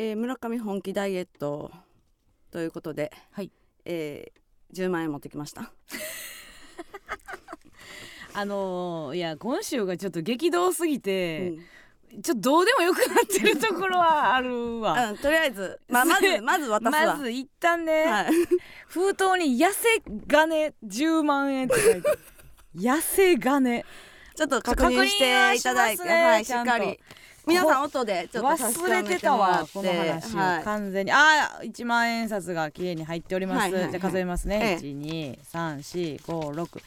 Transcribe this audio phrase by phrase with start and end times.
[0.00, 1.72] えー村上本気ダイエット
[2.52, 3.50] ということで、はい。
[3.84, 5.72] えー、10万円持ってきました。
[8.32, 11.54] あのーいや今週がちょっと激動すぎて、
[12.12, 12.22] うん。
[12.22, 14.92] ちょっとどうでもよくなってるところはあるわ。
[15.10, 18.26] うんとりあえず、まあ、まず まず渡すわ、まず一旦ね、はい、
[18.86, 22.08] 封筒に「痩せ金10万円」って書いて
[22.76, 23.84] 痩せ金。
[24.36, 27.00] ちょっと確認していただいて、ねはい、しっかり
[27.48, 30.34] 皆さん音でちょっと確忘れてたわこの話。
[30.34, 31.12] を、はい完全に。
[31.12, 33.82] あー1万円札が綺麗に入っております、はいはい。
[33.82, 34.86] はいじゃあ数えますね、ええ。
[34.86, 36.82] 1 2 3 4 5 6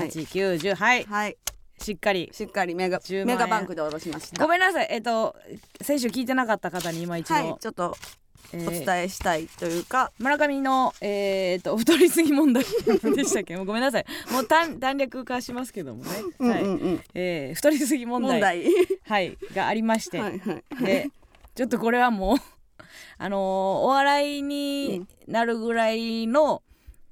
[0.00, 0.08] はい。
[0.08, 1.04] 8 9 10はい。
[1.04, 1.36] はい、
[1.78, 2.30] しっかり。
[2.32, 3.26] しっかりメガ10万円。
[3.26, 4.42] メガバンクで下ろしました。
[4.42, 4.88] ごめんなさい。
[4.90, 5.36] えっと
[5.82, 13.56] 先週聞いてなかった方に今一度、はいちょっとえーお伝えしたいというか、村上のえー、と太りすぎ問題でしたっけ？
[13.56, 14.06] も うごめんなさい。
[14.32, 16.70] もう短短略化しますけどもね、うんはいうん。
[16.70, 18.64] うんえー太りすぎ問題。
[19.06, 20.84] はい、がありまして、はいはい。
[20.84, 21.10] で
[21.54, 22.36] ちょっとこれはもう
[23.18, 26.62] あのーお笑いになるぐらいの、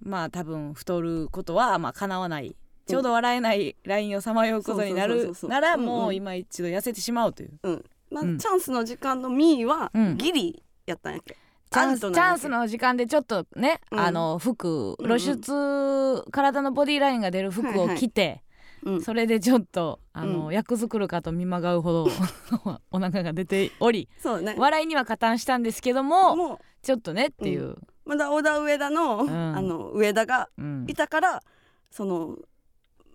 [0.00, 2.54] まあ多分太ることはまあ叶わない。
[2.86, 5.86] ちょうど笑えないラインをさまようことになるならうんうん。
[5.86, 7.58] もう今一度痩せてしまうという。
[7.62, 7.84] うん。
[8.10, 8.38] まあ、うん。
[8.38, 10.16] チャンスの時間のミーはうん。
[10.18, 11.36] ギリやったんやっけ、
[11.70, 14.00] チャンスチャンスの時間でちょっとね、うん。
[14.00, 15.18] あの服うんうん。
[15.18, 18.42] 露出、体のボディラインが出る服を着て、
[18.84, 19.02] うん。
[19.02, 20.52] それでちょっとあの、うん。
[20.52, 22.08] 役作るかと見まがうほど
[22.90, 24.54] お腹が出ておりそうね。
[24.58, 29.30] 笑いには加担したんですけどももうちょっとねっていう、まだ小田上田の,、ん。
[29.30, 30.84] あの上田がうん。
[30.86, 31.42] いたから
[31.90, 32.36] その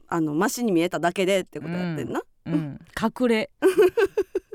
[0.08, 3.52] あのマシに見えただけでってことやってんな、うん、隠れ。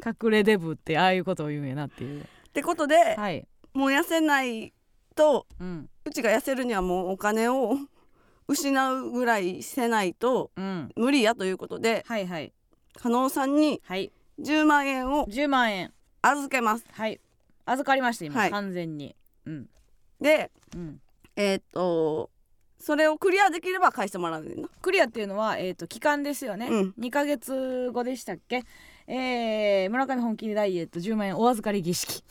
[0.05, 4.73] 隠れデブってああいうことを言うんやなっていうってことで、はい、もう痩せない
[5.17, 5.91] とうん。
[6.05, 7.77] うちが痩せるにはもうお金を
[8.47, 12.53] 失うぐらいせないとうん、無理やということではいはい。
[12.95, 14.13] 加納さんにはい。
[14.39, 15.93] 10万円を10万円。
[16.23, 16.85] 預けます。
[16.93, 17.21] はい。
[17.67, 18.51] 預かりました今、はい。
[18.53, 19.17] 完全に。
[19.47, 19.69] うん。
[20.21, 21.01] でうん。
[21.35, 22.31] えーっと
[22.79, 26.95] それをクリアできれば返してもらうねんなクリアっていうのは、えー、と期間ですよね、うん。
[27.01, 28.63] 2ヶ月後でしたっけ？
[29.07, 32.23] えー、村上本気ダイエット10万円お預かり儀式。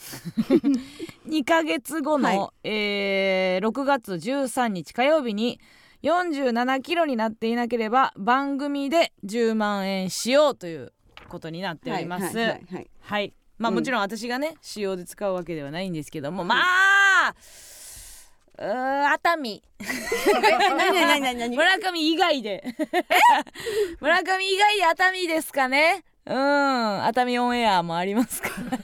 [1.27, 5.59] 2ヶ月後の、はえー6月13日火曜日に
[6.01, 10.91] 47キロになっていなければ番組で10万円しようという
[11.29, 12.37] ことになっております。
[12.37, 13.33] はいはいはいはい。
[13.57, 13.75] まあ、うん。
[13.75, 17.35] もちろん私がね使用で使うわけではないんですけども、まあ
[18.57, 20.41] 熱海はい、
[20.77, 21.55] 何何何何何？
[21.57, 22.63] 村上以外で。
[24.01, 28.49] 村上以外で熱海ですかねうん熱海オンエアもありますか。
[28.61, 28.81] なんでう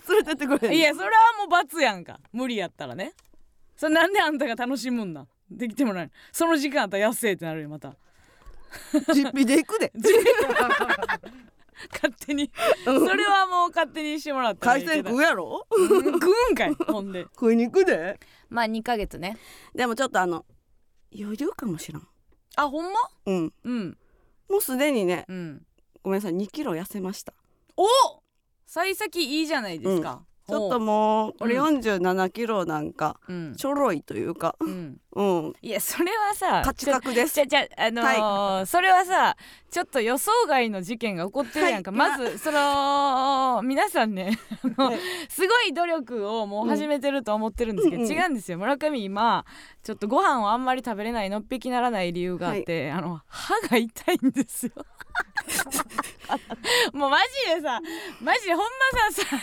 [0.00, 0.76] ち連れてってくれんの？
[0.76, 2.18] いやそれはもう罰やんか。
[2.32, 3.12] 無理やったらね。
[3.76, 7.94] それなんであんたが楽しむんなできてもらえるその時間あったら安いってなるよまた。
[9.14, 9.92] 実費で行くで。
[11.92, 12.50] 勝手に。
[12.84, 13.16] そうん。
[13.16, 15.66] れはもう勝手にしてもらったらい海鮮食うやろ？
[15.70, 17.22] うん食うんかいほんで。
[17.34, 18.18] 食いに行くで。
[18.48, 19.36] まあ2ヶ月ね。
[19.74, 20.44] でもちょっとあの
[21.16, 22.08] 余裕かもしらん。
[22.56, 22.90] あほんま？
[23.26, 23.52] うん。
[23.64, 23.98] うん。
[24.48, 25.62] もうすでにねうん
[26.02, 27.32] ごめんなさい2キロ痩せました。
[27.76, 27.86] お
[28.66, 31.78] 幸先いいじゃないですか、ちょっともうこれうん。
[31.78, 33.54] 47キロなんかうん。
[33.56, 34.56] ちょろいというか。
[34.60, 34.98] うん。
[35.14, 35.52] うん。
[35.62, 37.34] いやそれはさ価値格です。
[37.34, 39.36] じゃじゃあのーそれはさ
[39.70, 41.98] ちょっと予想外の事件が起こってるやんか、はい。
[41.98, 44.38] まずその皆さんね
[45.28, 48.58] すごい努力をもう始めてると思ってるんですけど、うんうん違うんですよ。
[48.58, 49.44] 村上今
[49.82, 54.72] ちょっとご飯をあんまり食べれないのっぴきならない理由があって、あの歯が痛いんですよ
[56.92, 57.80] もうマジでさ
[58.20, 59.36] マジでほんまさ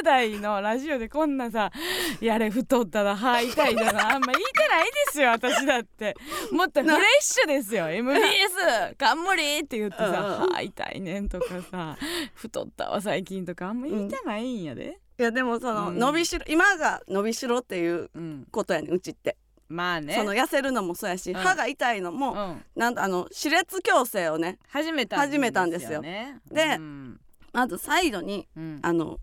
[0.00, 1.70] 30代のラジオでこんなさ
[2.20, 6.14] 「やれ太ったら歯痛いだな」あんま言いてないですよ私だって。
[6.52, 11.96] もっとフレッシュですよ MBS 冠って言ってさうん「歯痛いねん」とかさ
[12.34, 15.98] 「太ったわ最近」とかあんま言いてないんやで、いやでもそのうん。
[15.98, 19.36] 伸びしろ今が伸びしろっていううん、ことやねんうちって
[19.68, 20.14] まあね。
[20.14, 21.34] その痩せるのもそうやしん。
[21.34, 26.00] 歯が痛いのもうん、なんとあの歯列矯正をね始めた始めたんですよ。
[26.00, 27.20] ねでうん。
[27.52, 28.78] まずサイドにうん。
[28.82, 29.18] あの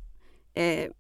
[0.56, 0.94] えー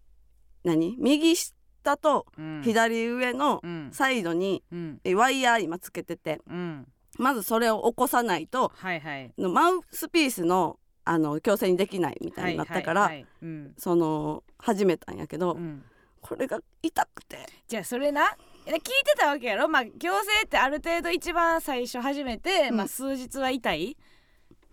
[0.63, 0.95] 何？
[0.97, 2.61] 右下とうん。
[2.63, 3.89] 左上のうん。
[3.91, 5.01] サイドにうん。
[5.03, 6.87] えワイヤー今つけててうん。
[7.17, 9.33] まずそれを起こさないとはいはい。
[9.37, 13.27] のマウスピースのあの矯正にできないみたいになったから、はいはいはい。
[13.41, 13.73] うん。
[13.77, 15.83] その始めたんやけど、うん。
[16.21, 17.45] これが痛くて。
[17.67, 19.67] じゃあそれな聞いてたわけやろ？
[19.67, 22.77] まあ矯正ってある程度一番最初始めて、うん。
[22.77, 23.97] まあ数日は痛い？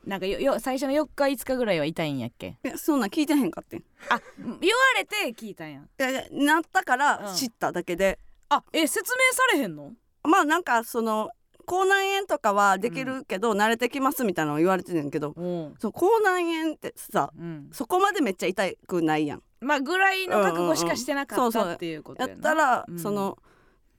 [0.06, 2.56] なんかよよ最初の4日5日ぐらいは痛いんやっけ？
[2.64, 3.80] いやそんなん聞いてへんかってん。
[3.80, 4.58] いあ言わ
[4.96, 5.82] れて聞いたんや。
[5.98, 7.34] やいやなったからうん。
[7.34, 9.92] 知っただけで、あえ説明されへんの？
[10.22, 11.30] まあなんかその
[11.66, 15.74] 口内炎とかはできるけど、慣れてきますみたいなの言われてんねんけどうん。
[15.78, 17.68] その口内炎ってさうん。
[17.72, 19.42] そこまでめっちゃ痛くないやん。
[19.60, 22.98] まあぐらいの覚悟しかしてなかったっていうことややなったら、うん。
[22.98, 23.36] その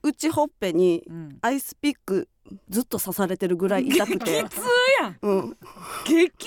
[0.02, 1.38] 内ほっぺにうん。
[1.42, 2.28] アイスピック
[2.68, 4.42] ずっと刺されてるぐらい痛くて。
[4.42, 4.60] 激痛
[5.00, 5.18] やん。
[5.22, 5.56] うん、
[6.04, 6.46] 激痛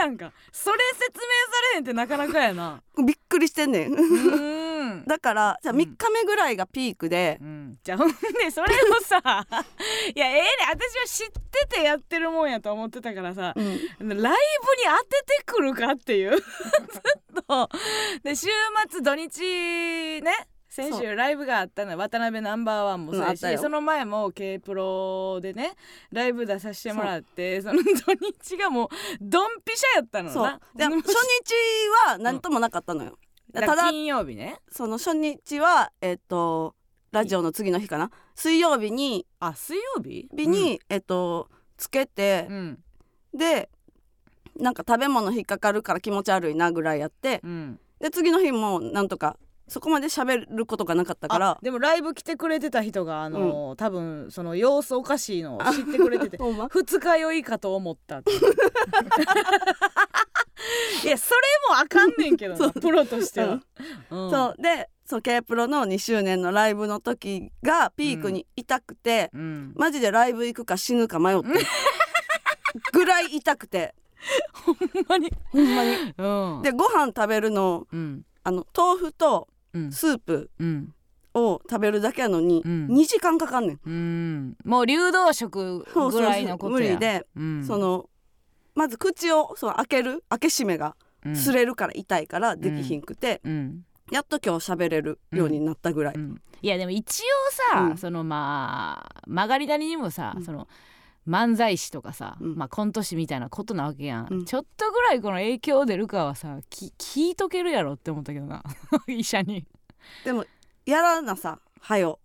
[0.00, 0.32] やんか。
[0.52, 2.82] それ説明されへんってなかなかやな。
[3.04, 3.92] びっくりしてんねん。
[3.92, 5.04] うん。
[5.08, 5.80] だからじゃあうん。
[5.80, 7.38] 3日目ぐらいがピークで。
[7.40, 9.18] う、ん、じゃあほんでそれをさ
[10.14, 10.68] いやええねん。
[10.68, 13.66] 私は知っててやってるもんやと思ってたからさうん。
[13.66, 16.36] ライブに当ててくるかっていう。
[16.36, 17.68] ずっと。
[18.22, 18.48] で週
[18.90, 21.98] 末土日ね先そ週ライブがあったのよ。
[21.98, 25.74] 渡辺ナンバーワンもそうやし、うんその前も K プロでね
[26.12, 28.88] ライブ出させてもらってその土日がもう
[29.20, 30.60] ドンピシャやったのな。
[30.76, 31.02] で 初日
[32.06, 33.18] は何ともなかったのよ、
[33.52, 34.60] だただ金曜日ね。
[34.70, 36.76] その初日はえっ、と
[37.10, 38.12] ラジオの次の日かな。
[38.36, 40.28] 水曜日にあ水曜日？
[40.32, 42.84] 日に、えっ、とつけてう、ん。
[43.34, 43.68] で
[44.54, 47.80] なんか食べ物引っかかるから気持ち悪いなぐらいやってうん。
[47.98, 49.36] で次の日もなんとか
[49.70, 51.50] そこまで喋ることがなかったから。
[51.50, 58.32] あでもライブ来てくれてた人があのー多分その様子おかしいのを知ってくれてて 二日酔いかと思ったって。
[61.04, 61.40] いやそれ
[61.70, 63.60] もあかんねんけどな プロとしては、
[64.10, 64.30] うん。
[64.30, 64.60] そう。
[64.60, 71.48] でそう K プロの2周年のライブの時がピークに痛くて、うん、マジでライブ行くか死ぬか迷って
[72.92, 73.94] ぐらい痛くて。
[74.52, 74.76] ほん
[75.08, 75.32] まに。
[75.52, 76.14] ほんまに。
[76.18, 76.62] うん。
[76.62, 78.22] でご飯食べるのうん。
[78.42, 79.59] あの豆腐とうん
[79.90, 80.94] スープうん。
[81.32, 82.86] を食べるだけやのに、うん。
[82.88, 83.80] 2時間かかんねん。
[83.84, 84.56] うん。
[84.64, 86.88] もう流動食ぐらいのことや。
[86.88, 87.64] 無理で、うん。
[87.64, 88.08] その
[88.74, 91.32] まず口をその開ける開け閉めがうん。
[91.32, 93.84] 擦れるから痛いからできひんくて、うん。
[94.10, 96.40] やっと今日喋れるようになったぐらい、うん。
[96.62, 97.24] いやでも一応
[97.74, 97.96] さ、うん。
[97.96, 100.44] そのまあ曲がり谷にもさ、うん。
[100.44, 100.66] その
[101.28, 102.56] 漫才師とかさ、うん。
[102.56, 104.44] まあコント師みたいなことなわけやん、うん。
[104.44, 108.62] ちょっとぐらいこの影響出るかはさき聞いとけるやろって思ったけどな。
[109.06, 109.66] 医者に。
[110.24, 110.44] でも
[110.86, 112.18] やらなさはよ。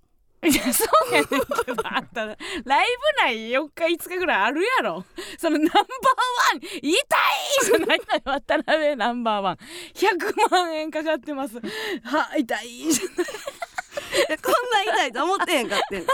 [0.44, 2.76] いやそうやねんけどあんたライブ
[3.24, 5.04] 内4日5日ぐらいあるやろ。
[5.40, 5.84] そのナンバーワ
[6.58, 6.94] ン痛い
[7.64, 8.22] じゃないのよ。
[8.26, 9.58] 渡辺ナンバーワン。
[9.96, 11.60] 100万円かかってます。
[12.04, 13.65] は痛いじゃえこ
[14.16, 16.06] んな痛いと思ってへんかってん。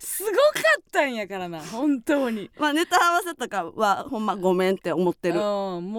[0.00, 0.36] すごか
[0.80, 2.50] ったんやからな本当に。
[2.58, 5.40] まあネタ合わせとかはほんまごめんって思ってる。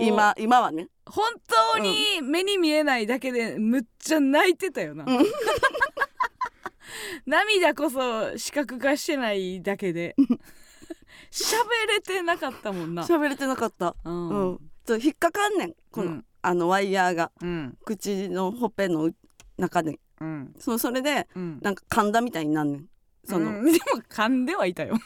[0.01, 0.87] 今今はね。
[1.05, 1.25] 本
[1.73, 5.25] 当に目に見えないだけでむっちゃ泣いてたよな、うん。
[7.25, 10.15] 涙こそ視覚化してないだけで。
[11.31, 11.53] 喋
[11.87, 13.03] れてなかったもんな。
[13.03, 13.95] 喋れてなかった。
[14.03, 16.25] ううんん、ちょっと引っかかんねんこの、うん。
[16.41, 17.31] あのワイヤーが。
[17.41, 17.77] うん。
[17.85, 19.11] 口のほっぺの
[19.57, 20.55] 中でうん。
[20.59, 21.59] そうそれでうん。
[21.61, 22.85] なんか噛んだみたいになんねん。
[23.25, 23.65] その、うん。
[23.65, 23.77] でも
[24.09, 24.95] 噛んではいたよ。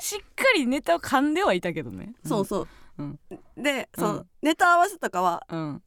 [0.00, 2.14] しっかりネタを噛んではいたけどね。
[2.24, 2.68] そうそう、
[2.98, 3.18] うん。
[3.56, 5.82] でその、うんネタ合わせとかはうん。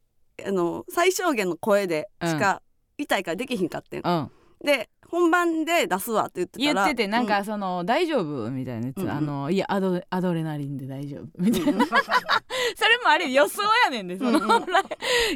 [0.46, 2.60] あの最小限の声でしか
[2.98, 4.30] 痛いからできひんかってん。
[4.64, 9.10] で本番で出すわって言ってたら言っててなんうかその、大丈夫みたいなやつ、うんうん。
[9.10, 11.84] あのいやアドアドレナリンで大丈夫みたいな。
[12.76, 14.44] それもあれ予想やねんでその、うん。
[14.44, 14.64] うん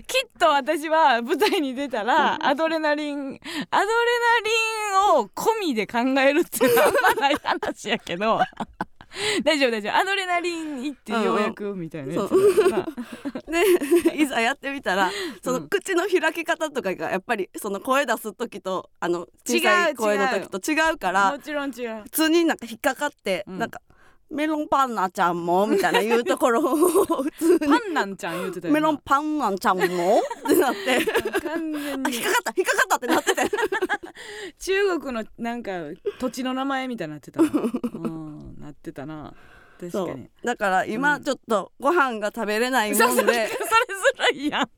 [0.07, 3.39] きっと私は舞台に出たら、アドレナリンアドレナ
[4.45, 8.41] リンを込みで考えるっていうのはあんまない話やけど
[9.43, 9.97] 大丈夫大丈夫。
[9.97, 14.13] アドレナリンいってようやくみたいなやつだから。
[14.13, 15.11] で いざやってみたら
[15.43, 22.03] その口の開き方とかがやっぱりその声出す時とあの小さい声の時と違うからもちろん違う。
[22.05, 23.59] 普通になんか引っかかって、うん。
[23.59, 23.81] なんか
[24.31, 25.67] メロンパンナちゃんも？
[25.67, 26.77] みたいな言うところを
[27.67, 29.85] パンなんちゃん言うてたメロンパンナちゃんも？
[29.85, 29.89] っ
[30.49, 31.05] てなって。
[31.41, 32.53] 完全あに引っかかった。
[32.57, 33.43] 引っかかったってなってて。
[34.59, 35.71] 中国のなんか
[36.19, 38.57] 土地の名前みたいになってたなうん。
[38.61, 39.33] なってたな。
[39.81, 40.25] 確そかに。
[40.25, 40.31] う。
[40.45, 40.91] だからうん。
[40.91, 44.71] 今ちょっとご飯が食べれないもそそれんで、ずるいやん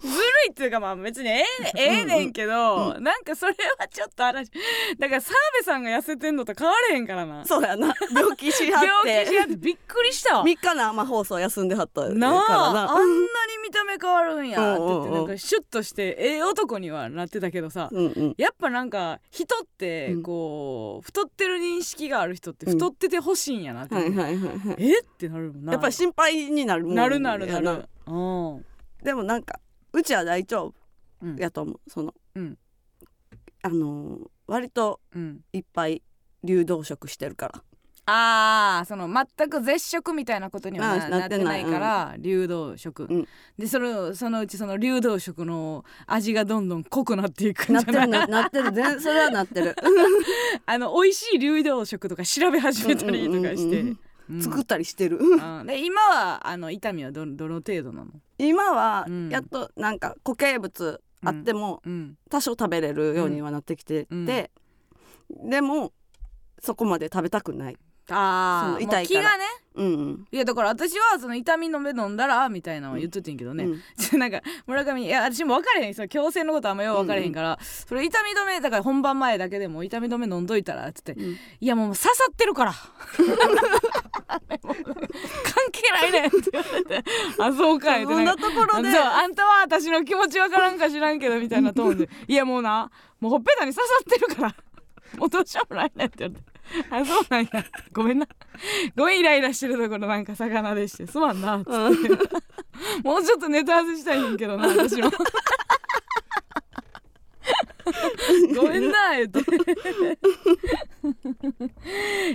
[0.00, 4.50] ずるいっていうかまあ別にええねええねんけど、なんかそれはちょっと嵐
[4.98, 7.44] だから澤部さんが痩せてんのと変われへんからな。
[7.44, 7.94] そうやな。
[8.14, 10.38] 病気しはっ病気しやっててびっくりした。
[10.38, 12.28] わ3日生放送休んではったからな。
[12.28, 15.14] あなあんなに見た目変わるんやって言ってうんうんうん。
[15.14, 18.34] なんかシュッとしてええ男にはなってたけどさうんうん。
[18.36, 20.22] やっぱなんか人ってうん。
[20.22, 25.72] こう太ってる認識がある人って太っててほしいんやなって、はいはいはいはいえってなるもんな。
[25.72, 27.08] やっぱり心配になるもんな。
[27.08, 27.88] るなるなやる。
[28.06, 28.64] うん。
[29.02, 29.60] でもなんか
[29.92, 30.74] うちは大丈夫
[31.22, 31.36] うん。
[31.36, 31.80] やと思う。
[31.88, 32.58] その、うん。
[33.62, 35.40] あのー割とうん。
[35.52, 36.02] いっぱい
[36.42, 37.62] 流動食してるから。
[38.10, 41.64] あーその全く絶食みたいなことにはなあなってない。
[41.66, 43.28] から、流動食、うん。
[43.58, 48.26] でそれそのうちその流動食の味がどんどん濃くなっていくんなってじゃない？
[48.26, 48.72] るななってる。
[48.72, 49.76] 全それはなってる。
[50.64, 53.98] あの美味しい流動食とか調べ始めたりとかして、うんうんうんうん
[54.40, 55.66] 作ったりしてる、うん。
[55.66, 58.10] で今はあの痛みはどどの程度なの？
[58.38, 59.28] 今はうん。
[59.30, 62.16] やっとなんか固形物あってもうん。
[62.30, 64.50] 多少食べれるようにはなってきてて、
[65.30, 65.50] うん。
[65.50, 65.92] でも
[66.60, 67.76] そこまで食べたくない、
[68.08, 69.20] そああの痛いから。
[69.20, 69.44] 気がね。
[69.76, 70.26] うんうん。
[70.32, 74.18] いやだから私はその痛み止め飲んだらみたいなのは言っとってんけどね、うん。
[74.18, 75.94] なんか村上いや私も分かれへん。
[75.94, 81.36] その強制のことあんまよう分かれへんから、それ痛み止めだから本番前だけでも痛み止め飲んどいたらっつって、うん。
[81.60, 82.72] いやもう刺さってるから。
[82.72, 83.26] 関
[84.28, 87.04] 係ないねんって言われて
[87.38, 88.88] あそうかいってなところで。
[88.90, 92.08] あんたは私の気持ち分からんか知らんけどみたいなトーンで。
[92.26, 94.54] いやもうなもうほっぺたに刺さってるから
[95.18, 96.58] もうどうしようもないねって言われて。
[96.90, 97.64] あそうなんや。
[97.92, 98.28] ごめんな。
[98.94, 101.72] ごめんイライラしてるところなんか魚でしてすまんなっつって、
[103.02, 105.10] もうちょっとネタ合わせしたいんやけどな私も
[108.54, 109.40] ごめんな言って。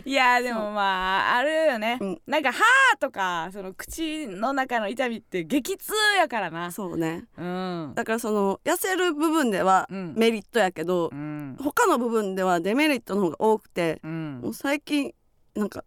[0.09, 2.05] いやでもまああるよね、う。
[2.05, 2.21] ん。
[2.27, 2.63] なんか歯
[2.99, 6.71] とかその口の中の痛みって激痛やからな。
[6.71, 7.25] そうね。
[7.37, 7.93] うん。
[7.95, 10.13] だからその痩せる部分ではうん。
[10.15, 11.57] メリットやけど、うん。
[11.59, 14.39] 他の部分ではデメリットの方が多くてうん。
[14.41, 15.13] もう最近
[15.55, 15.83] なんか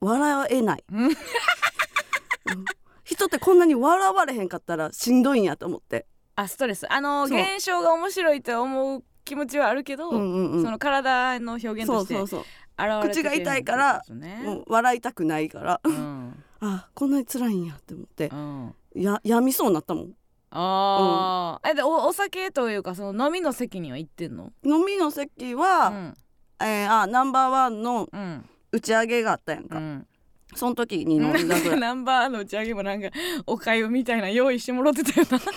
[0.00, 1.04] 笑えない、うん。
[1.04, 1.14] うん。
[3.04, 6.90] 人ってこんなに笑われへんかったらしんどいんやと思って、あストレス。
[6.90, 10.62] あの現象が面白いと思う気持ちはあるけど、うんうんうん。
[10.62, 12.44] その体の表現そとして
[13.08, 15.80] 口が痛いからねもう笑いたくないから。
[15.84, 16.44] うん。
[16.60, 18.28] あこんなに辛いんやって思って。
[18.28, 18.74] うん。
[18.94, 20.12] ややみそうになったもん。
[20.52, 24.52] ああ、えでおお酒というかその飲みの席には行ってんの？
[24.64, 26.14] 飲みの席うは、ん。
[26.60, 28.48] えーあナンバーワンのうん。
[28.72, 30.06] 打ち上げがあったやんか、うん。
[30.54, 31.78] その時に飲んだぐらい。
[31.80, 33.08] ナンバーの打ち上げもなんか
[33.46, 35.38] おかゆみたいな用意してもらってたよな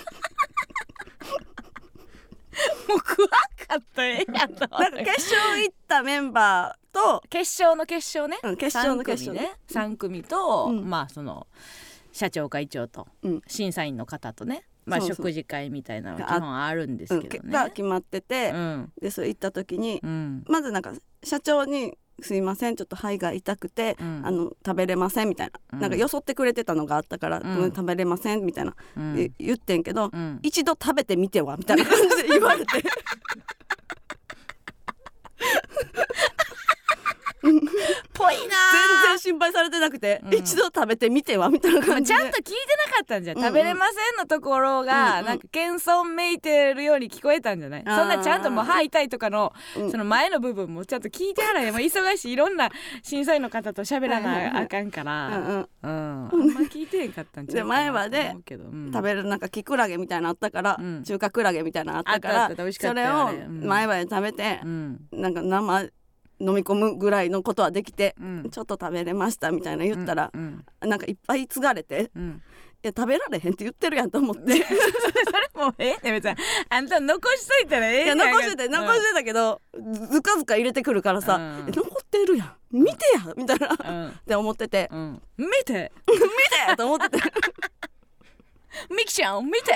[2.88, 8.40] もう食わんかったらええやんと思なんか決勝行ったメンバーと、決勝の決勝ね。
[8.44, 9.56] うん、決勝の決勝ね。
[9.70, 10.90] 3組と、うん。
[10.90, 11.48] まあその
[12.12, 13.42] 社長会長とうん。
[13.48, 17.54] 審査員の方とね、まあ、食事会みたいなのが基本あるんですうん、けどね。
[17.54, 18.94] が決まってて、うん。
[19.02, 20.44] でそれ行った時に、うん。
[20.48, 20.94] まずなんか
[21.24, 24.22] 社長に「すいませんちょっと肺が痛くて、うん。
[24.26, 25.80] あの食べれません」みたいな、うん。
[25.80, 29.20] なんかよそってくれてたのがあったから「うん食べれません」みたいな、うん。
[29.20, 31.58] え言ってんけど、うん一度食べてみては？
[31.58, 32.84] みたいな感じで言われて
[38.14, 38.56] ぽいな
[39.04, 40.34] 全然心配されてなくて、うん。
[40.34, 42.20] 一度食べてみてはみたいなまあ感じで。
[42.20, 42.52] ちゃんと聞いて
[42.88, 43.50] なかったんじゃん、うんうん。
[43.50, 45.26] 食べれませんのところが、うんうん。
[45.26, 47.84] なんか謙遜めいてるように聞こえたんじゃない？
[47.86, 49.92] そんなちゃんともう歯痛いとかの、うん。
[49.92, 52.34] その前の部分もちゃんと聞いてはらへん忙しい。
[52.34, 52.70] いろんな
[53.02, 55.46] 審査員の方と喋らなあかんかうんら、うん。
[55.56, 61.04] うん、あんま聞いてへんかったんちゃ前歯で食べるなんかキクラゲみたいなのあったから、うん。
[61.04, 65.00] 中華クラゲみたいなのあったからそれを前歯で食べてう、ん。
[65.12, 65.90] なんか生
[66.40, 68.50] 飲み込むぐらいのことはできて、うん。
[68.52, 72.42] ちょっと食べれましたみたいな言ったら、うんなんかいっぱい継がれてうん
[72.84, 74.58] いや食べられへんって言ってるやんと思って。
[74.58, 76.36] い それもうええねん別に。
[76.70, 79.62] あんた残しといたらええやねん残してて残してたけど、
[80.12, 82.56] ずかずか入れてくるからさ、うんえ残ってるやん。
[82.72, 84.20] 見てやみたいなっうん。
[84.28, 85.22] て思ってて、うん。
[85.38, 85.94] 見て。
[86.12, 87.20] 見てと思ってて。
[88.90, 89.72] ミキちゃん見て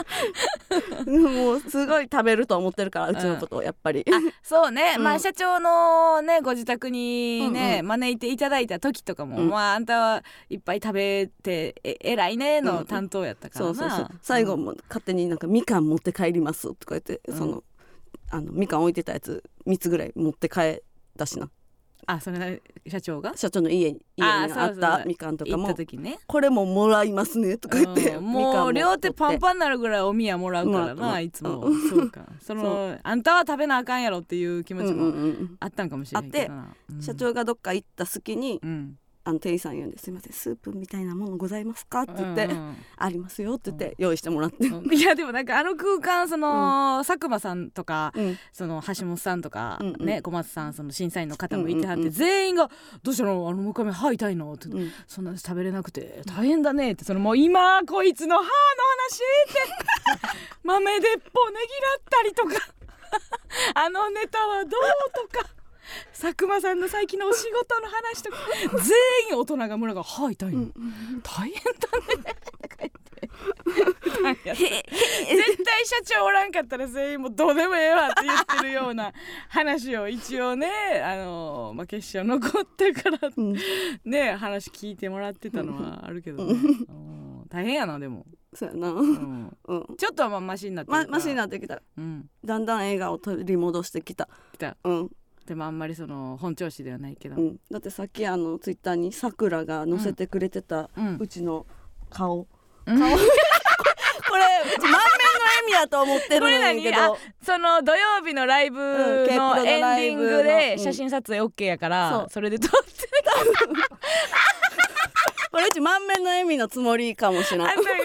[1.06, 5.02] もうすごい食べると思ってるからうちのことをやっぱり、あそうね、うん。
[5.04, 9.48] まあ社長のねご自宅にね、うん招いていただいた時とかも、うん。
[9.48, 14.08] まああんたはいっぱい食べてえ偉いねうんの担当やったからな、そうそうそう。
[14.22, 17.36] 最後も勝手になんかみかん持って帰りますとか言って、うん。
[17.36, 17.64] その
[18.30, 20.82] あのみかん置いてたやつ3つぐらい持って帰っ
[21.18, 21.50] たしな
[22.06, 23.36] あそれ社長が？
[23.36, 25.74] 社長の家に家にあったみかんとかも
[26.26, 28.24] これももらいますねとか言って、うん。
[28.24, 31.24] もう両手パンンパンになるぐらいお宮もらうからうなん。
[31.24, 32.26] いつも、うそうか。
[32.40, 35.88] そのそあんたは食べなあかんやろっていう気持ちうんうんうもんあったん。
[35.90, 36.26] かもしれな。
[36.26, 38.96] いけどな、うん社長がどっか行った隙にうん
[39.30, 44.92] あの店員さん言うんです「すいませんスープみたいなものございますか?」って言って「うんうんありますよ」って言って用意してもらって、うん。
[44.94, 48.38] いやでもなんかあの空間その、佐久間さんとかうん。
[48.52, 50.04] その橋本さんとか、うんうん。
[50.04, 52.06] ね小松さんその審査員の方もいてはって、うんうん。
[52.08, 52.68] うん全員が
[53.02, 53.48] 「どうしたの？
[53.48, 58.50] あの向かみ歯痛いの?」って、うんそんな食べれなくて大変だね」ってそのもう今こいつの歯の話
[59.48, 60.28] って
[60.64, 62.72] 豆鉄砲ねぎらったりとか
[63.74, 65.30] あのネタはどう？
[65.32, 65.59] とか。
[66.12, 68.36] 佐久間さんの最近のお仕事の話とか
[68.78, 68.96] 全
[69.32, 70.68] 員大人が村が「歯痛いの、
[71.22, 71.60] 大変だ
[72.26, 72.34] ね」
[74.20, 79.12] 絶対社長おらんかったら全員もうどうでもええわって言ってるような
[79.48, 80.68] 話を一応ね
[81.04, 83.56] あの、まあ、決勝残ってからうん。
[84.04, 86.46] ね話聞いてもらってたのはあるけど
[87.48, 89.12] 大変やなでも、そうやな、ううん。
[89.12, 89.96] ん、うん。
[89.96, 91.06] ちょっとはまあマシになってるから。
[91.10, 91.82] まマシになってきた。
[91.96, 92.30] うん。
[92.44, 94.28] だんだん笑顔取り戻してきた。
[94.52, 94.76] 来た。
[94.84, 95.10] うん
[95.50, 97.34] でもあんまりその本調子ではないけど。
[97.34, 100.88] うん、だってさっきあのツイッターにさくらが載せてくれてた
[101.18, 101.66] うちの
[102.08, 102.46] 顔、
[102.86, 102.96] うん。
[102.96, 103.10] 顔。
[103.10, 103.22] これ
[104.64, 105.08] うち満面の笑
[105.66, 107.18] みやと思ってるんやけど。
[107.44, 109.26] その土曜日のライブの
[109.56, 110.84] のエンディングでうん。
[110.84, 112.78] 写真撮影 OK やから、それで撮って
[115.50, 117.96] これうち満面の笑みのつもりかもしれない舞台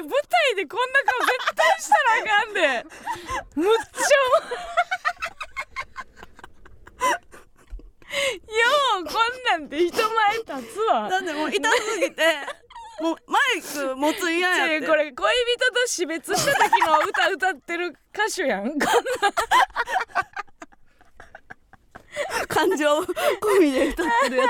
[0.55, 2.83] でこんな顔絶対したらあかんで。
[3.53, 4.65] むっちゃおもよう
[8.97, 9.09] こ
[9.57, 11.09] んなんて人前立つわ。
[11.09, 12.23] だってもう痛すぎて
[13.01, 14.87] もうマイク持つ嫌やって。
[14.87, 18.69] これ恋人と死別した時の歌歌ってる歌手やん。
[18.69, 18.85] こんな
[22.47, 24.45] 感情込みで歌ってるや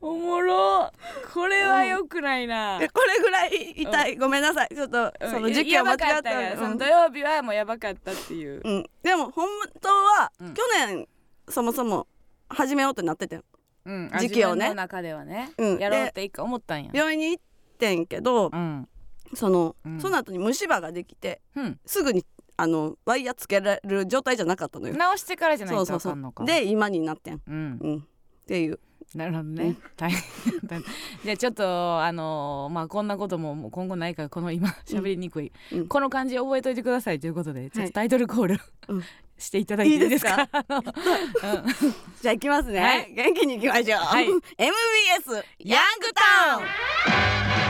[0.00, 0.90] おもろ。
[1.32, 4.74] これは良くないな、つえこれぐらい痛い、ごめんなさい。
[4.74, 5.30] ちょっとうん。
[5.30, 6.58] その時期は間違ったうん。
[6.58, 9.48] その土曜日はもうやばかったっていう、うん、でも本
[9.80, 10.54] 当は、うん。
[10.54, 11.06] 去年
[11.50, 12.06] そもそも
[12.48, 13.36] 始めようってなってて。
[13.36, 13.42] ん
[13.84, 14.10] うん。
[14.18, 14.74] 時期をね。
[14.74, 15.78] 中ではね、うん。
[15.78, 16.90] やろうって一回思ったんや。
[16.92, 17.42] 病院に行っ
[17.78, 18.88] てんけど、うん。
[19.34, 20.00] その、うん。
[20.00, 21.80] その後に虫歯ができてうん。
[21.84, 22.24] すぐに
[22.56, 24.94] あのワイヤーつけられる状態じゃなかったのよ。
[24.94, 26.44] 直してからじゃないとそうそうそあかんのか。
[26.44, 27.78] うで今になってん、うん。
[27.80, 28.00] うん、っ
[28.46, 28.80] ていう。
[29.14, 29.76] なるほどね、うん。
[29.96, 30.20] 大変
[30.64, 30.88] だった
[31.24, 35.88] じゃあちょっとあのーまあこんなことももう今後ないからこの今喋りにくい、うん。
[35.88, 37.88] この漢字覚えといてくださいということでちょっはい。
[37.88, 39.02] とタイトルコール、うん
[39.38, 40.48] していただいていいですか？
[42.20, 43.12] じゃあ行きますね、はい。
[43.14, 44.24] 元気に行きましょう、はい。
[44.58, 47.68] MBS ヤングタウン。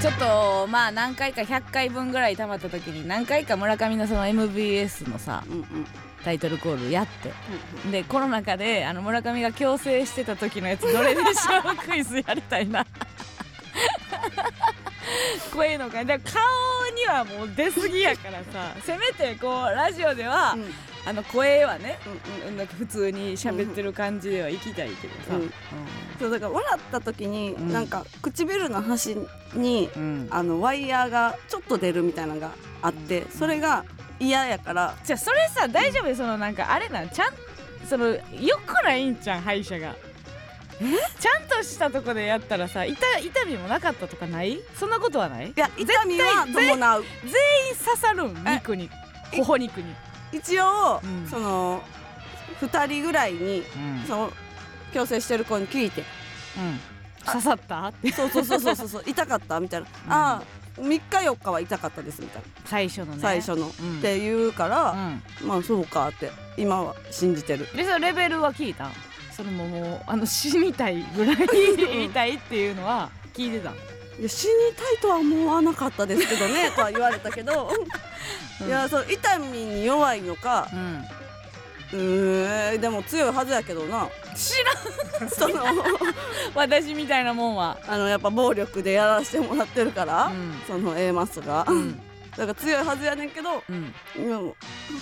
[0.00, 5.64] ちょっとまあ何回か100回分ぐらい溜まった時に何回か村上のその MBS のさうんうん。
[6.24, 7.32] タイトルコールやって。
[7.90, 11.76] でこの中であの村上が矯正してた時のやつどれでしょう？
[11.88, 12.84] クイズやりたいな
[15.52, 16.24] 声の感じだか。
[16.24, 16.42] ら顔
[16.94, 18.74] にはもう出過ぎやからさ。
[18.82, 20.64] せめてこうラジオでは、うん。
[21.04, 21.98] あの声はね
[22.46, 25.52] うんなんか普通に喋ってる感じでは行きたいけどさ、うん
[26.20, 27.72] そうだから笑った時に、うん。
[27.72, 29.16] なんか唇の端
[29.54, 29.90] に
[30.30, 33.84] あのワイヤーがちょっと出るみたいなのがあってそれが
[34.20, 34.94] 嫌やから。
[35.04, 36.14] じゃあそれさ大丈夫？
[36.14, 37.10] そのなんかあれなん？
[37.10, 37.32] ちゃん
[37.88, 38.20] そのよ
[38.64, 39.96] くないんちゃん歯医者が
[40.78, 44.58] ちゃんとしたとこでやったらさ痛痛みもなかったとかない？
[44.78, 45.48] そんなことはない？
[45.48, 47.04] いや痛みは伴う。
[47.22, 47.30] 全
[47.70, 48.48] 員刺さるん？
[48.48, 48.90] え肉に。
[49.32, 49.94] 頬肉に、
[50.32, 51.26] 一応、うん。
[51.28, 51.82] その
[52.60, 54.04] 2人ぐらいにうん。
[54.06, 54.32] その
[54.92, 56.04] 矯正してる子に聞いて。
[57.24, 57.86] 刺さった？
[57.86, 58.10] って。
[58.12, 59.02] そうそうそうそうそうそう。
[59.06, 59.60] 痛かった？
[59.60, 63.18] みたいな、ああ3日4日は痛かったですみたいな、最初のね。
[63.20, 63.70] 最初の、ん。
[63.70, 64.92] って言うから、
[65.42, 65.48] うん。
[65.48, 67.68] まあそうかって今は信じてる。
[67.76, 68.90] でそのレベルは聞いた
[69.42, 71.36] それももうあの死にたいぐらい
[72.06, 73.72] 痛いっていうのは聞いてた。
[74.20, 77.72] いや死にたいとは思わなかったですけどね とは言われたけど、
[78.64, 81.04] いやそう痛みに弱いのかうん。
[81.92, 84.08] うーんでも強いはずやけどな。
[84.36, 84.52] 知
[85.20, 85.28] らん。
[85.28, 85.64] その
[86.54, 87.78] 私みたいなもんは。
[87.88, 90.62] あのやっぱ暴力でやらせてもらってるから、うん。
[90.66, 92.00] その A マスが、うん
[92.32, 93.92] だから強いはずやねんけどうん。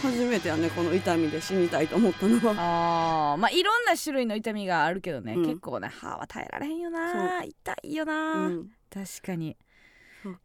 [0.03, 3.33] 初めてやねこの痛みで死にたいと思ったのは。
[3.33, 5.47] あーまあいろんな種類の痛みがあるけどね、うん。
[5.47, 7.43] 結構ね歯は耐えられへんよな。
[7.45, 8.71] 痛いよな、うん。
[8.93, 9.57] 確かに。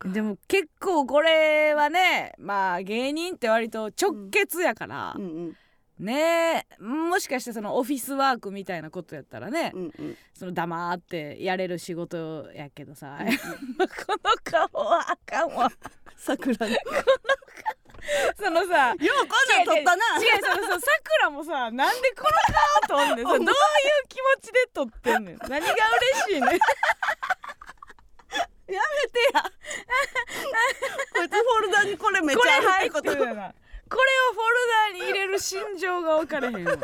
[0.05, 5.57] でも結構これはねまあ芸人って割と直結やからう、んうん。
[5.97, 10.17] ねえもしかしてそのオフィスワークみたいなことやったらね、うんうん。
[10.33, 13.25] その黙ってやれる仕事やけどさ、 こ
[14.23, 15.71] の顔はあかんわ
[16.17, 16.77] 桜よ
[18.37, 19.15] そのさうこんな
[19.63, 20.03] ん撮ったな。
[20.19, 22.29] 違う違うそのそうさくらもさなんでこの
[22.87, 23.25] 顔撮んねん。
[23.25, 23.47] さどういう
[24.07, 25.37] 気持ちで撮ってんねん。
[25.37, 25.71] 何が嬉
[26.35, 26.43] しいねん。
[26.51, 26.57] や
[28.67, 28.81] めて
[29.33, 29.43] や。
[31.13, 33.35] こいつフォルダにこれめっちゃ入入ってるこれをフォル
[34.99, 36.75] ダに入れる心情が分かれへんわ。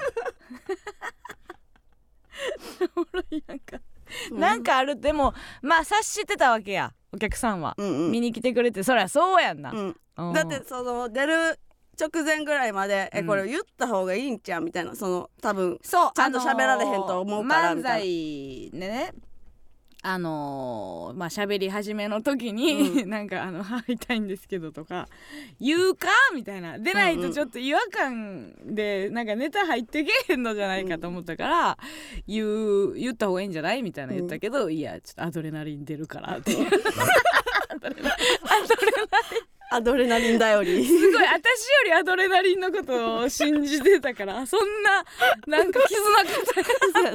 [2.96, 3.80] おもろいやんか、
[4.32, 5.00] なんかある。
[5.00, 6.94] でもまあ察してたわけや。
[7.14, 8.12] お客さんは、うんうん。
[8.12, 8.84] 見に来てくれて。
[8.84, 9.96] そりゃそうやんな、うん。
[10.18, 10.34] うん。
[10.34, 11.60] だってその出る
[12.00, 13.20] 直前ぐらいまで、うん。
[13.20, 14.96] えこれ言った方がいいんちゃうみたいな。
[14.96, 16.12] その多分そう。
[16.16, 19.14] ちゃんと喋られへんと思うから漫才でね
[20.04, 25.08] あのーまあ喋り始めの時に、うなんかあの「歯痛いんですけど」とか
[25.62, 26.80] 「言うか?」みたいな。
[26.80, 31.78] でないとちょっと違和感でなんかネタ入ってけへんのじゃないかと思ったから、
[32.28, 36.54] 言う言った方がいいんじゃないみたいな言ったけど、いやちょっとアドレナリン出るからって
[37.70, 40.86] アドレナリンアドレナリン頼り。
[40.86, 41.34] すごい私よ
[41.86, 44.46] りアドレナリンのことを信じてたから。
[44.46, 45.04] そんな
[45.48, 46.02] なんか絆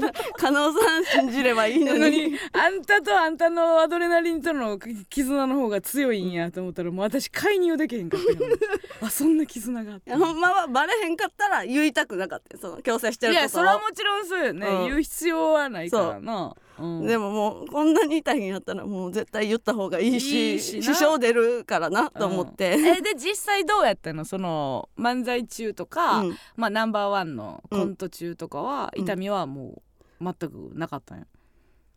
[0.00, 2.30] 方加納さん信じればいいのに。
[2.30, 8.56] にあんたとあんたのアドレナリンとの絆の方が強いんやと思ったらもう私介入できへんかったよ。
[9.02, 12.60] あそんな絆があっいたやほんまはバレへんかったら言いたくなかったよ。
[12.60, 14.84] その強制してることをいやそれはもちろんそうよね、うん。
[14.86, 17.06] 言う必要はないからなうん。
[17.06, 24.24] でももうこんなに痛いんやったらもう絶対言った方がいいし支障出るからなと思って、えで実際どうやったの？
[24.24, 26.36] その漫才中とか、うん。
[26.56, 29.82] まあナンバーワンのコント中とかは、うん痛みはも
[30.20, 31.26] う全くなかったんや。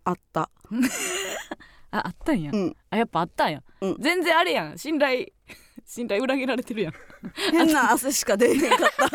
[0.06, 0.50] あった、
[1.92, 3.98] ああったんや、うん、あやっぱあったんや、うん。
[4.00, 4.78] 全然あれやん。
[4.78, 5.28] 信頼
[5.86, 6.94] 信頼裏切られてるやん。
[7.52, 9.10] 変な汗しか出えへんかった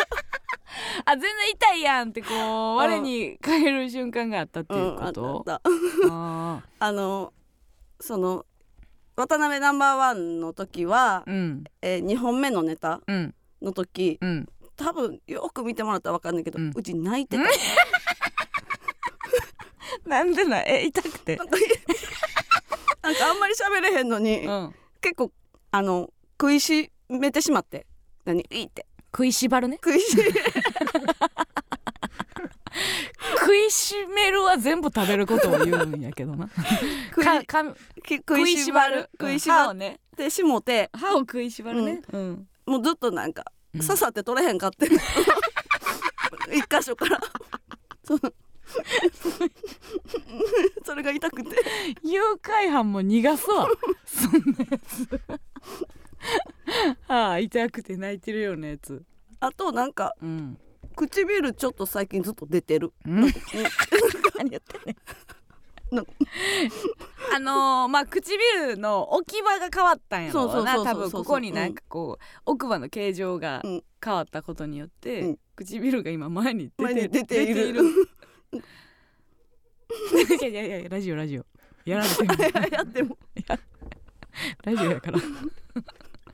[1.05, 2.77] あ全然痛いやんってこう、ん。
[2.77, 5.61] 我に返る瞬間があったっていうこと、あった
[6.11, 7.33] あ あの
[8.01, 8.45] その
[9.17, 11.65] 渡辺ナンバーワンの時はー、うん。
[11.83, 13.35] えー、2本目のネタうん。
[13.63, 14.49] の時うん。
[14.77, 17.45] 多分よく見てもらったら分かんないけど、ううんち泣いてた、
[20.09, 21.37] なんでなえ痛くて？
[21.37, 21.57] なんか
[23.03, 24.75] なんかあんまり喋れへんのに、うん。
[25.01, 25.31] 結構
[25.71, 26.11] あの
[26.41, 27.87] 食いしめてしまって。
[28.25, 28.41] 何？
[28.51, 28.85] いいって。
[29.13, 29.77] 食いしばるね。
[29.77, 30.17] 食いし
[33.41, 36.49] 食いしめるは全部食べることを言うんやけどな。
[37.15, 39.09] 食いしばる。
[39.19, 39.75] 食いしばっ
[40.17, 40.91] てしもて。
[40.93, 42.03] 歯を食いしばるね。
[42.13, 43.45] うん、もうずっとなんか
[43.75, 43.81] うん。
[43.81, 44.87] 刺さって取れへんかって、
[46.53, 47.21] 一箇所から。
[48.05, 48.33] そ の
[50.85, 51.57] それが痛くて。
[52.03, 53.69] 誘拐犯も逃がすわ。
[54.05, 54.39] そんな
[54.71, 55.21] やつ。
[57.09, 59.03] ああ痛くて泣いてるようなやつ。
[59.41, 60.59] あとなんかうん
[60.97, 62.93] 唇ちょっと最近ずっと出てる。
[63.05, 63.25] 何
[64.51, 64.97] やってん
[67.35, 70.83] あのー、まあ唇の置き場が変わったんやろうな。
[70.83, 73.85] 多分ここになんかこう、奥歯の形状がうん。
[74.05, 75.39] 変わったことによって、うん。
[75.57, 77.83] 唇が今前に出て前に出ている。
[80.41, 81.47] いやいやいやラジオラジオ。
[81.85, 82.29] やられてる。
[82.73, 83.17] やっても。
[84.65, 85.19] ラジオやから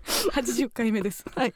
[0.05, 1.25] 80回目です。
[1.35, 1.53] はい。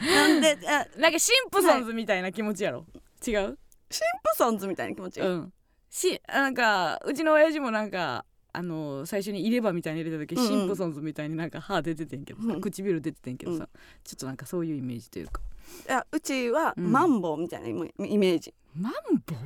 [0.00, 2.86] なんであなんかシンプソンズみたいな気持ちやろ、
[3.26, 3.58] 違う？
[3.90, 5.52] シンプソンズみたいな気持ち、うん。
[5.90, 10.48] しなんかうちの親父もなんかあの最初に入れ歯みたいに入れた時、うんうん。
[10.48, 12.60] シンプソンズみたいになんか歯出ててんけどさ、うん。
[12.60, 13.80] 唇出ててんけどさ、うん。
[14.04, 15.40] ちょっとなんかそういうイメージというか。
[15.88, 16.90] いやうちはうん。
[16.90, 18.92] マンボウみたいなイメージ、マン
[19.26, 19.36] ボ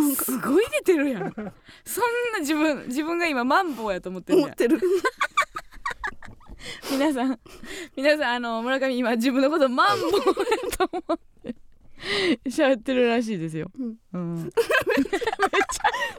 [0.00, 0.14] ウ？
[0.14, 1.32] すごい出てるやん。
[1.84, 4.46] そんな自分自分が今マンボウやと思ってるやん。
[4.46, 4.80] 思ってる
[6.90, 7.38] 皆さん
[7.96, 11.54] 皆さんあの村上今自分のことマンボウやと思って
[12.48, 13.96] 喋ってるらしいですよ、うん。
[14.12, 14.50] うん、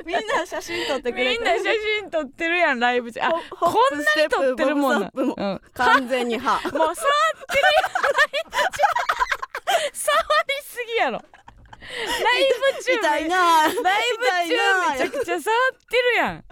[0.06, 1.63] みんな写真撮ってくれてみんな写
[1.99, 3.19] 真撮ってるやんライブ中。
[3.21, 6.53] あホこんなに撮ってるもんな、うん、完全に歯。
[6.69, 7.06] もう触ってる
[7.53, 8.67] やんライブ中。
[9.91, 11.19] 触りすぎやろ。
[11.19, 13.38] ライブ中痛いな。
[13.63, 16.45] ライブ中めちゃくちゃ触ってるやん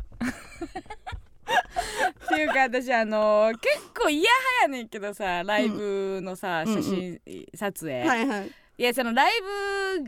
[1.51, 6.73] っていうか私あの結構嫌派やねんけどさライブのさ、うん。
[6.75, 7.19] 写真
[7.55, 8.51] 撮影、はいはい。
[8.77, 9.31] いやそのライ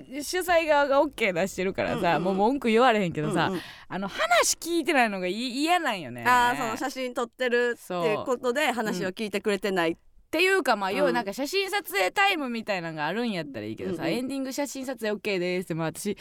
[0.10, 2.24] ブ主催側が OK 出してるからさ、うんうん。
[2.24, 3.62] もう文句言われへんけどさ、うんうん。
[3.88, 6.24] あの話聞いてないのがい嫌なんよね。
[6.26, 9.96] あーその写真撮ってるっていうことで話を聞いてくれてない、っ
[10.34, 10.98] ていうかまあうん。
[10.98, 15.66] 要はなんか写真撮影タイムみたいなのがあるんやったらいいけどさ、うんうんエンディング写真撮影 OK です。
[15.66, 16.18] ってまあ私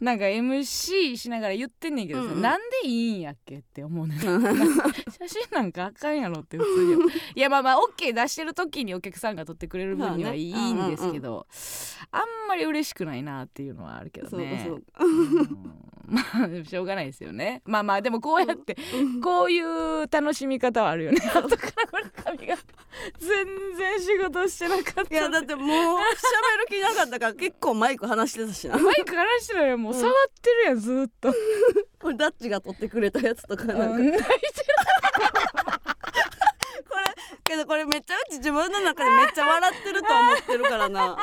[0.00, 2.42] なんか MC しながら言ってんねんけどさ、うんうん。
[2.42, 4.18] なんでいいんやっけって思うねん。
[4.20, 11.46] 写真なんかあかんやろって普通にいやまあまあ OK 出してる時にお客さんが撮ってくれる分にはいいんですけど、
[12.10, 17.62] あんまり嬉しくないなっていうのはあるけどそうねそううんまあ しょうがないですよね。
[17.64, 18.76] まあまあでもこうやって
[19.22, 21.20] こういう楽しみ方はあるよね。
[21.34, 22.56] 後から村上が
[23.18, 25.14] 全然仕事してなかった。
[25.14, 28.78] いやだってもう喋る気なかったから結構マイク離してたしな。
[28.78, 30.12] マイク話してないよもう触っ
[30.42, 31.34] てるやんずーっと、
[32.00, 34.24] これダッチが撮ってくれたやつとかなんか、
[37.44, 41.16] けどこれめっちゃうち自分の中でめっちゃ笑ってると思ってるからな。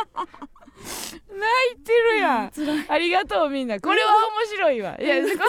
[0.82, 2.52] 泣いてるやん、
[2.88, 3.80] ありがとうみんな。
[3.80, 4.98] これは面白いわ。
[5.00, 5.40] いやこのこ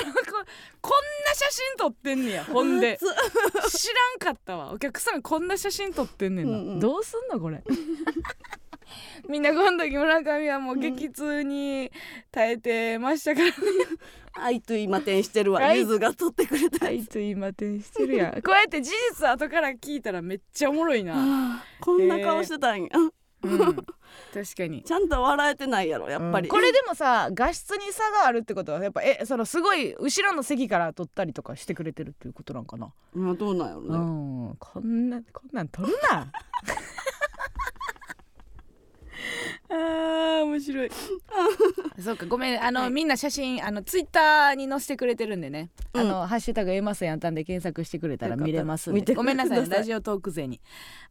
[0.81, 0.93] こん
[1.27, 4.73] な写真撮ってんねやほんで知らんかったわ。
[4.73, 6.81] お客さんこんな写真撮ってんねんな、うんうん。
[6.81, 7.63] どうすんのこれ
[9.29, 11.91] みんなこの時村上はもう激痛に
[12.31, 13.53] 耐えてましたからね、
[14.35, 15.61] 愛と今転してるわ。
[15.61, 15.79] 愛。
[15.79, 18.33] ゆずが撮ってくれたはいと今転してるやん。
[18.43, 21.65] こうやって事実後から聞いたらめっちゃおもろいな。
[21.81, 23.11] こんな顔してたんや、うん、
[23.75, 24.83] 確かに。
[24.85, 34.57] ちゃんと笑えてないやろやっぱり、これでもさ画質に差があるってことはやっぱえそのすごい後ろの席から撮ったりとかしてくれてるっていうことなんかな、まあどうなんやろうね、ん。
[34.59, 36.33] こんなこんなん撮るな
[39.71, 40.91] あー面白い。
[42.03, 42.91] そうかごめんあの、はい。
[42.91, 49.01] みんな写真あのツイッターに載せてくれてるんでね、あのハッシュタグエマスやったんで検索してくれたら見れますんで。
[49.01, 50.61] よかったらごめんなさいラジオトーク勢に。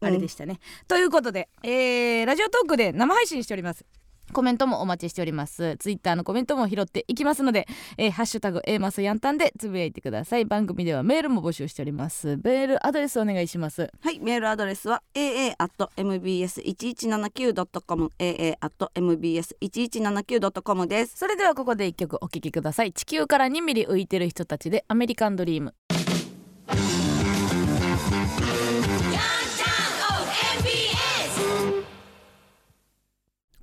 [0.01, 0.08] うん。
[0.08, 3.86] あれでしたね、ということで、えーラジオトークで生配信しております
[4.31, 5.77] コメントもお待ちしております。
[5.77, 7.67] ツイッターのコメントも拾っていきますので、
[7.97, 10.45] えーハッシュタグ A マスヤンタンでつぶやいてください。
[10.45, 12.37] 番組ではメールも募集しております。
[12.43, 13.89] メールアドレスお願いします。
[14.01, 21.17] はいメールアドレスは aa.mbs1179.com aa.mbs1179.com です。
[21.17, 22.93] それではここで一曲お聴きください。
[22.93, 25.73] 地球から2ミリ浮いてる人たちでアメリカンドリーム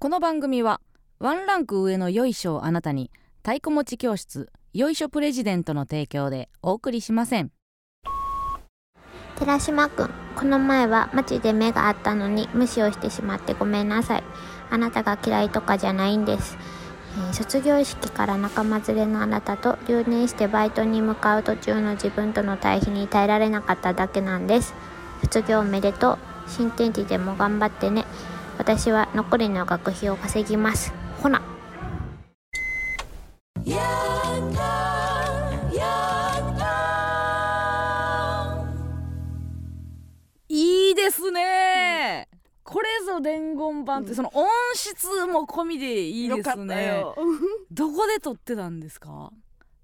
[0.00, 0.80] この番組は
[1.18, 7.50] ワンランク上のよいしょをあなたに太鼓持ち教室よいしょプレジデントの提供でお送りしません。
[9.40, 14.24] 寺島くんこの前は街で目があったのに無視をしてしまってごめんなさい。
[14.70, 16.56] あなたが嫌いとかじゃないんです、
[17.32, 24.74] え卒業式から仲間連れのあなたと留年してバイトに向かう途中の自分との対比に耐えられなかっただけなんです。
[25.22, 26.18] 卒業おめでとう。
[26.46, 28.06] 新天地でも頑張ってね。
[28.58, 30.92] 私は残りの学費を稼ぎます。
[31.22, 31.40] ほな。
[40.48, 42.28] いいですね、
[42.64, 47.14] これぞ伝言版ってその音質も込みでいいでよかったすねよ。
[47.70, 49.32] どこで撮ってたんですか？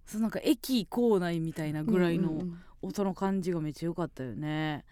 [0.04, 2.58] そうなんか駅構内みたいなぐらいのうんうん。
[2.82, 4.84] 音の感じがめっちゃ良かったよね、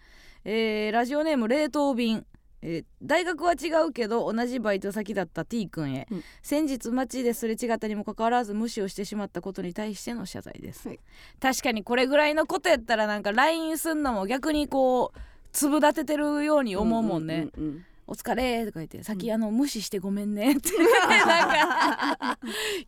[0.45, 2.25] えーラジオネーム冷凍便
[2.63, 6.23] えー大学は違うけど同じバイト先だった T 君へ、うん。
[6.41, 10.99] 先日街ですれ違ったにもかかわらず無視をしてしまったことに対しての謝罪です、はい。
[11.41, 15.19] 確かにこれぐらいのことやったらなんか LINE すんのも逆にこう
[15.51, 22.37] 粒立ててるように思うもんね、うんうんお疲れ」とか言って「先あの無視してごめんね」ってなんか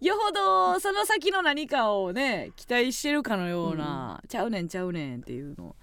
[0.02, 5.78] よほどその先の何かをね期待してるかのような「ちゃうねんちゃうねん」っていうの。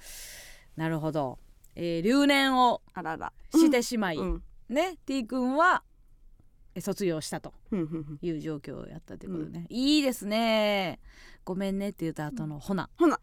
[0.77, 1.39] なるほど、
[1.75, 2.83] えー留年を
[3.55, 4.43] してしまい、うん。
[4.69, 5.83] ね T 君は
[6.75, 8.19] え卒業したとうんうんうん。
[8.23, 11.01] いう状況やったということね、いいですね。
[11.45, 13.19] ごめんねって言った後のほな、ほな。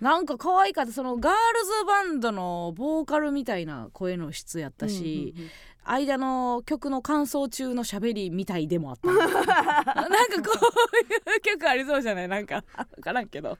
[0.00, 0.92] なんか可愛かった。
[0.92, 5.50] そのガールズバンドのボーカルみたいな声の質やったし、うんうんうん
[5.88, 9.06] 間の曲の感想中の喋りみたいでもあった。
[9.14, 9.30] なんか
[10.42, 10.58] こ
[11.28, 12.28] ういう曲ありそうじゃない？
[12.28, 12.64] なんか
[12.96, 13.56] 分からんけど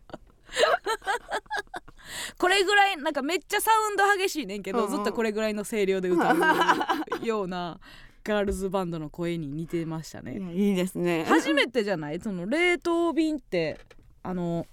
[2.38, 4.90] これぐらいなんかめっちゃサウンド激しいねんけど、うんうん。
[4.90, 6.36] ずっとこれぐらいの声量で歌う
[7.26, 7.78] ような
[8.24, 10.38] ガールズバンドの声に似てましたね。
[10.38, 11.24] いやいいですね。
[11.28, 12.20] 初めてじゃない？
[12.20, 13.78] その冷凍便って
[14.22, 14.66] あの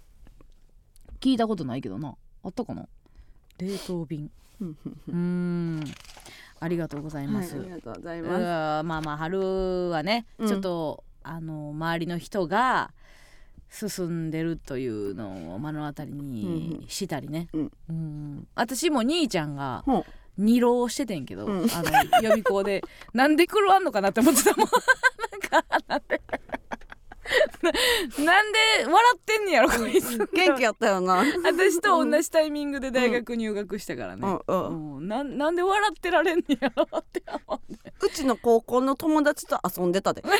[1.19, 2.15] 聞いたことないけどな。
[2.43, 2.87] あったかな？
[3.59, 4.31] 冷凍便。
[4.61, 4.77] うん。
[4.85, 5.93] うんうーん
[6.59, 8.41] ありがとうございはいます、ありがとうございます。
[8.41, 10.47] まあまあ春はね、うん。
[10.47, 12.93] ちょっとあの周りの人が
[13.73, 17.71] 進んでるというのを目の当たりにしたりね、うん。
[17.89, 18.47] うん。
[18.53, 19.83] 私も兄ちゃんが
[20.37, 21.67] 二浪しててんけど、うん。
[21.71, 22.83] あの予備校で
[23.13, 24.67] なんで狂わんのかなって思ってたもん。
[25.31, 26.21] なんかなんで
[28.17, 30.17] ななんで笑ってんねやろこいつ。
[30.19, 31.23] 元気やったよな。
[31.43, 34.41] 私と同じタイミングで大学入学したからね、うん。
[34.45, 34.97] うん。
[34.97, 35.07] うん。
[35.07, 37.93] なんなんで笑ってられんねやろって思って。
[38.05, 40.23] うちの高校の友達と遊んでたで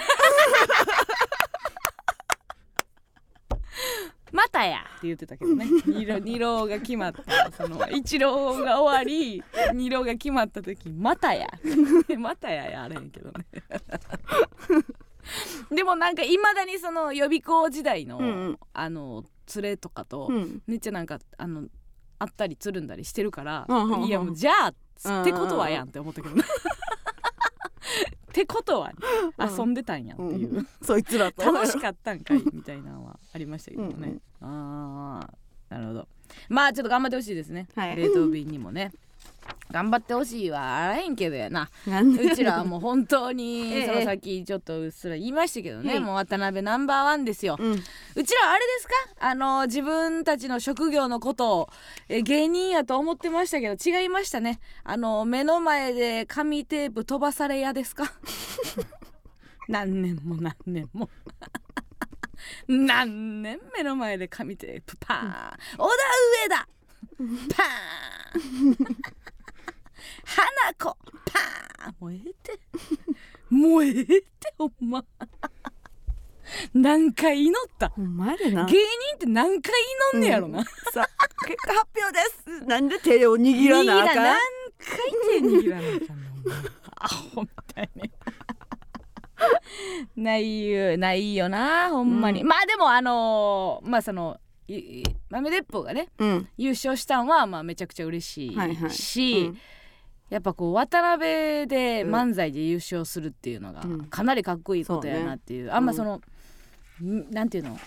[4.32, 4.80] またや。
[4.98, 5.66] って言ってたけどね。
[5.86, 7.52] 二浪二浪が決まった。
[7.52, 11.48] その一浪が終わり二浪が決まった時またや。
[12.18, 13.46] またややあれへんけどね。
[15.72, 18.60] でもなんかいまだにその予備校時代の、うんうん。
[18.74, 19.24] あの
[19.56, 20.62] 連れとかと、うん。
[20.66, 21.68] めっちゃなんかあの
[22.20, 26.44] 会ったりつるんだりしてるから、うんいやもうじゃあってことはやんって思ったけどね
[27.66, 28.92] ってことは、
[29.38, 31.44] うん遊んでたんやっていう、うんそいつらと。
[31.44, 35.20] 楽しかったんかいみたいなのはありましたけどね、あ
[35.70, 36.08] あなるほど。
[36.50, 37.96] まあちょっと頑張ってほしいですね、はい。
[37.96, 38.92] 冷凍便にもね
[39.72, 41.68] 頑張ってほしいはあらへんけどやな。
[41.88, 42.24] なんで？
[42.26, 47.72] うちらはもう本当に ええその先ちょっとうっすら言いましたけどね、はいもう渡辺ナンバーワンですよ、うん。
[47.72, 47.76] う
[48.24, 48.94] ちらはあれですか？
[49.20, 51.70] あの自分たちの職業のことを
[52.08, 54.60] え芸人やと思ってましたけど違いましたね。
[54.84, 58.12] あの目の前で紙テープ飛ばされ屋ですか？
[59.68, 61.10] 何年も何年も。
[62.68, 63.60] 何年？
[63.76, 65.78] 目の前で紙テープパーン。
[65.80, 65.96] 小田
[66.44, 66.68] 上田。
[67.56, 68.98] パーン
[70.26, 70.98] 花子。
[71.80, 72.60] パもうええって。
[73.50, 74.24] もうえて
[74.58, 75.04] ほんま。
[76.74, 77.90] 何回祈った？
[77.90, 78.66] ほんまやでな。
[78.66, 78.80] 芸人
[79.16, 79.74] って何回
[80.12, 82.20] 祈んねやろな、さあ結果発表で
[82.62, 82.66] す。
[82.66, 84.16] なんで手を握らなあかん？
[84.16, 84.38] 何
[84.80, 85.00] 回
[85.40, 86.04] 手握らなあかんの？
[86.96, 88.12] アホみたいね
[90.16, 92.48] ないよないよなほんまに、うん。
[92.48, 94.40] まあでもあのーまあその
[95.30, 96.48] 豆鉄砲がねうん。
[96.58, 98.90] 優勝したんはまあめちゃくちゃ嬉しいし、はいはい。
[99.48, 99.58] うん
[100.34, 104.06] やっぱこう渡辺で漫才で優勝するっていうのがうん。
[104.06, 106.22] かなりかっこいいことやなっていう,、あんまその、
[107.04, 107.78] んなんていうの？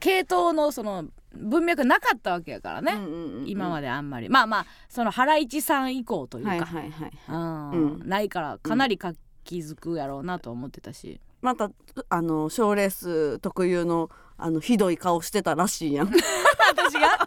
[0.00, 4.28] 系統のその文脈なかったわけやからね、うんうんうん今まであんまり。
[4.28, 7.12] まあまあそのハライチさん以降というか、はいはいはい。
[7.26, 7.70] うん。
[7.70, 8.06] うん。
[8.06, 11.70] ないからかなり活気づくやろうなと思ってたし、また
[12.10, 16.08] あの賞レース特有のあのひどい顔してたらしいやん。
[16.12, 17.18] 私が？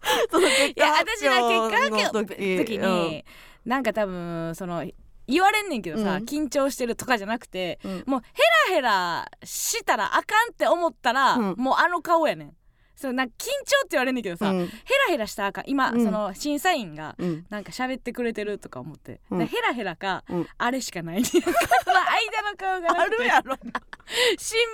[0.30, 3.24] その結いや私が結果発表の時時に、
[3.64, 4.84] なんか多分その
[5.26, 6.24] 言われんねんけどさ、うん。
[6.24, 8.04] 緊張してるとかじゃなくてうん。
[8.06, 11.54] もうヘラヘラしたらあかんって思ったら、うん。
[11.58, 12.56] もうあの顔やねん
[12.98, 14.66] そうなんか緊張って言われんねんけどさ、うん。
[14.66, 14.72] ヘラ
[15.10, 16.04] ヘラしたらあかん今、うん。
[16.04, 17.46] その審査員がうん。
[17.48, 19.38] なんか喋ってくれてるとか思って、うん。
[19.38, 20.48] でヘラヘラか、うん。
[20.58, 23.70] あれしかないねん その間の顔がなあくてるやろ、神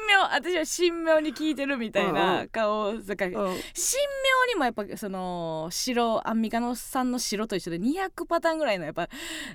[0.09, 3.41] 妙私は神妙に聞いてるみたいうんうなん顔だか神妙
[4.49, 9.09] にもやっぱその白アンミカのさんの白と一緒で200パターンぐらいのやっぱ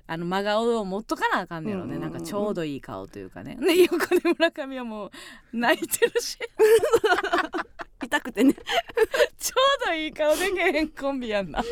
[0.05, 2.11] あの真顔を持っとかなあかんねやろね、うんうんうん。
[2.13, 3.57] なんかちょうどいい顔というかね。
[3.59, 5.11] で横で村上はもう
[5.53, 6.37] 泣いてるし
[8.01, 8.53] 痛くてね。
[9.39, 11.59] ちょうどいい顔でけへんコンビやんな。
[11.59, 11.63] う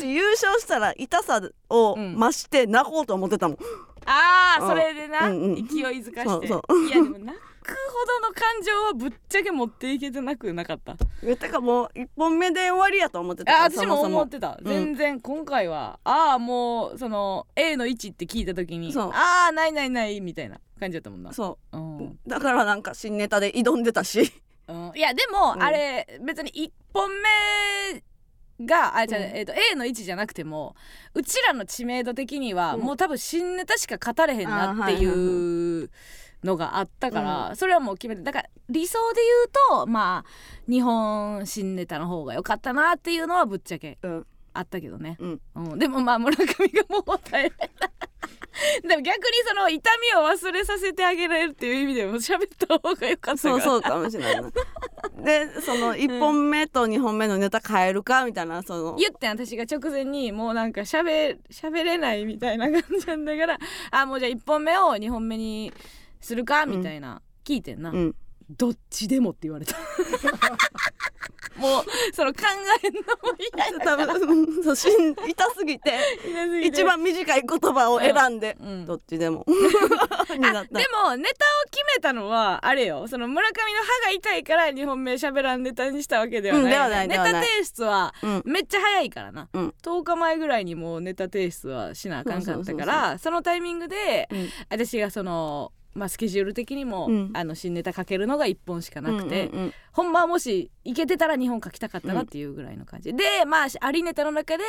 [0.00, 2.18] ち優勝したら痛さをうん。
[2.18, 3.66] 増して泣こうと思ってたもん、うん。
[4.06, 5.54] あーそれでな、うんうん。
[5.54, 6.48] 勢いづかして。
[6.48, 10.96] そうそいやでも泣くほどの感情はぶっちゃけ持っていけてなくなかった。
[11.22, 13.62] えてかもう一本目で終わりやと思ってた。
[13.62, 21.76] あ私も思ってた、全然今回はああもうその A の位置って聞いた時にああないないないみたいな感じだったもんな、そう。
[21.76, 21.98] ん。
[21.98, 24.32] うだからなんか新ネタで挑んでたし。
[24.68, 25.62] うん、いやでも、うん。
[25.62, 27.10] あれ別に1本
[28.60, 29.26] 目があじゃあ、うん。
[29.36, 30.74] えー、と A の位置じゃなくても
[31.14, 32.80] うちらの知名度的には、うん。
[32.82, 35.90] もう多分新ネタしか語れへんなっていう
[36.44, 39.20] のがあったから、それはもう決めてだから理想で
[39.70, 44.26] 言うとまあ日本新ネタの方が良かったなっていうのはぶっちゃけうん。
[44.54, 45.40] あったけどね、うん。
[45.54, 47.52] うん、でもまあ村上がもう耐え
[48.82, 54.50] でも逆にその痛みを忘れさせてあげられるっていう意味でも喋った方が良かったそうそうかもしれないな。
[55.22, 58.96] でその1本目と2本目のネタ変えるかみたいなその。
[58.96, 63.58] 言ってん私が直前にもうなんかしゃべ喋れないみたいな感じなんだから
[63.90, 65.72] あもうじゃあ1本目を2本目に
[66.20, 66.66] するか？
[66.66, 68.14] みたいな、聞いてんな、うん。
[68.50, 69.76] どっちでもって言われた。
[71.58, 72.42] もうその考
[72.84, 73.06] えんのも
[73.56, 75.92] 嫌や多分そうしん痛すぎて。
[76.24, 76.68] 嫌すぎて。
[76.68, 78.86] 一番短い言葉を選んで、うん。
[78.86, 79.44] どっちでも。
[80.30, 80.58] になった。
[80.60, 83.08] あでもネタを決めたのはあれよ。
[83.08, 88.42] その村上の歯が痛いから2本目喋らんネタにしたわけではない,、うんネタ提出はうん。
[88.46, 89.74] めっちゃ早いからな、うん。
[89.82, 94.48] 10日前ぐらいにもうネタ提出はしなあかんかったからそのタイミングでうん。
[94.70, 97.30] 私がその、まあ、スケジュール的にも、うん。
[97.34, 99.72] あの新ネタ書けるのが1本しかなくて、うんうんうん。
[99.92, 104.62] ほんまはもしいけてたら2本書きたかったなっていうぐらいの感じ、でまあありネタの中で、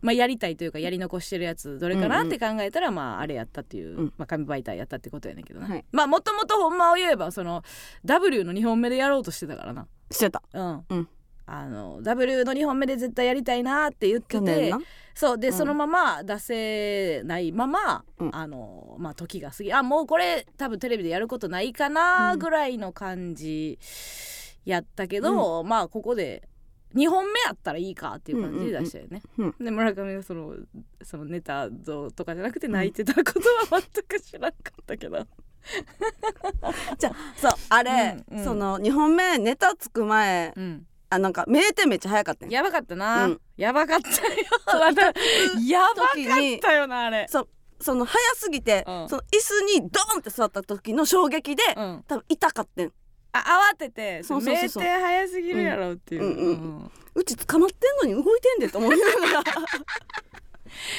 [0.00, 4.12] まあ、やりたいというかやり残してるやつどれかなって考えたら、まああれやったっていう、うん。
[4.16, 5.84] まあ、紙媒体やったってことやねんけどな、はい。
[5.92, 7.62] まあもともとほんまを言えばその
[8.04, 9.86] W の2本目でやろうとしてたからな。
[10.10, 10.42] してた。
[10.52, 11.08] うん、うん。
[11.46, 14.72] あの W の2本目で絶対やりたいなって言ってて
[15.14, 15.54] そうで、うん。
[15.54, 18.36] そのまま出せないまま、うん。
[18.36, 23.78] あのまあ時が過ぎあもうこれ多分テレビでやることないかなぐらいの感じ
[24.64, 26.48] やったけど、まあここで
[26.94, 29.22] 2本目やったらいいかっていう感じで出したよね。
[29.38, 29.54] うん。
[29.60, 30.54] で村上がその
[31.02, 33.40] そのネタ像とかじゃなくて泣いてたこと
[33.74, 35.26] は全く知らなかったけど。
[36.98, 38.44] じゃあそうあれ、うんうん。
[38.44, 42.62] その2本目ネタつく前うん、あなんか名店めっちゃ早かったんや。
[42.62, 43.40] ばかったな、うん。
[43.56, 44.14] やばかったよ。
[44.66, 45.02] また
[45.60, 47.26] やばかったよなあれ。
[47.28, 47.48] そう
[47.80, 49.08] その早すぎて、うん。
[49.08, 52.04] その椅子にドーンって座った時の衝撃で、うん。
[52.06, 52.92] 多分痛かってん。
[53.32, 54.82] あ慌ててそうそうそうそう。
[54.82, 59.44] 名店早すぎるやろっていう、うち捕まってんのに動いてんでと思いながら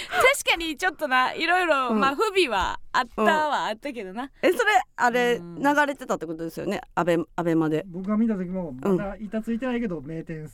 [0.09, 1.99] 確かにちょっとないろいろ、うん。
[1.99, 4.61] まあ不備はあったはあったけどな、えそれ
[4.95, 5.55] あれうん。
[5.61, 6.81] 流れてたってことですよね？
[6.95, 7.83] アベアベまで。
[7.87, 10.49] 僕が見た時もまだ板ついてないけど名店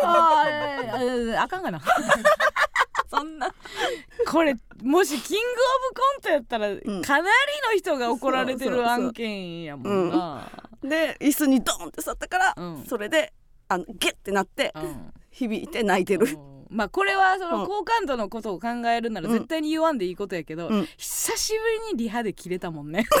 [0.00, 1.80] あーえーあかんがな
[3.10, 3.48] そんな
[4.30, 7.30] これもしキングオブコントやっ たら、んかなり
[7.72, 10.48] の人が怒られてる案件やもんな
[10.82, 13.32] で椅子にドーンって座ったから、うんそれで
[13.68, 17.52] あのゲッてなってうん響いて泣いてる、うんまあこれはそうん。
[17.60, 19.34] の好感度のことを考えるならうん。
[19.34, 20.88] 絶対に言わんでいいことやけど、うん。
[20.96, 21.58] 久しぶ
[21.88, 23.06] りにリハで切れたもんね。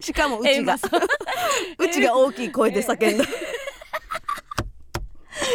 [0.00, 0.74] しかもうちが。
[0.74, 0.78] う。
[1.92, 3.24] ちが大きい声で叫んだ。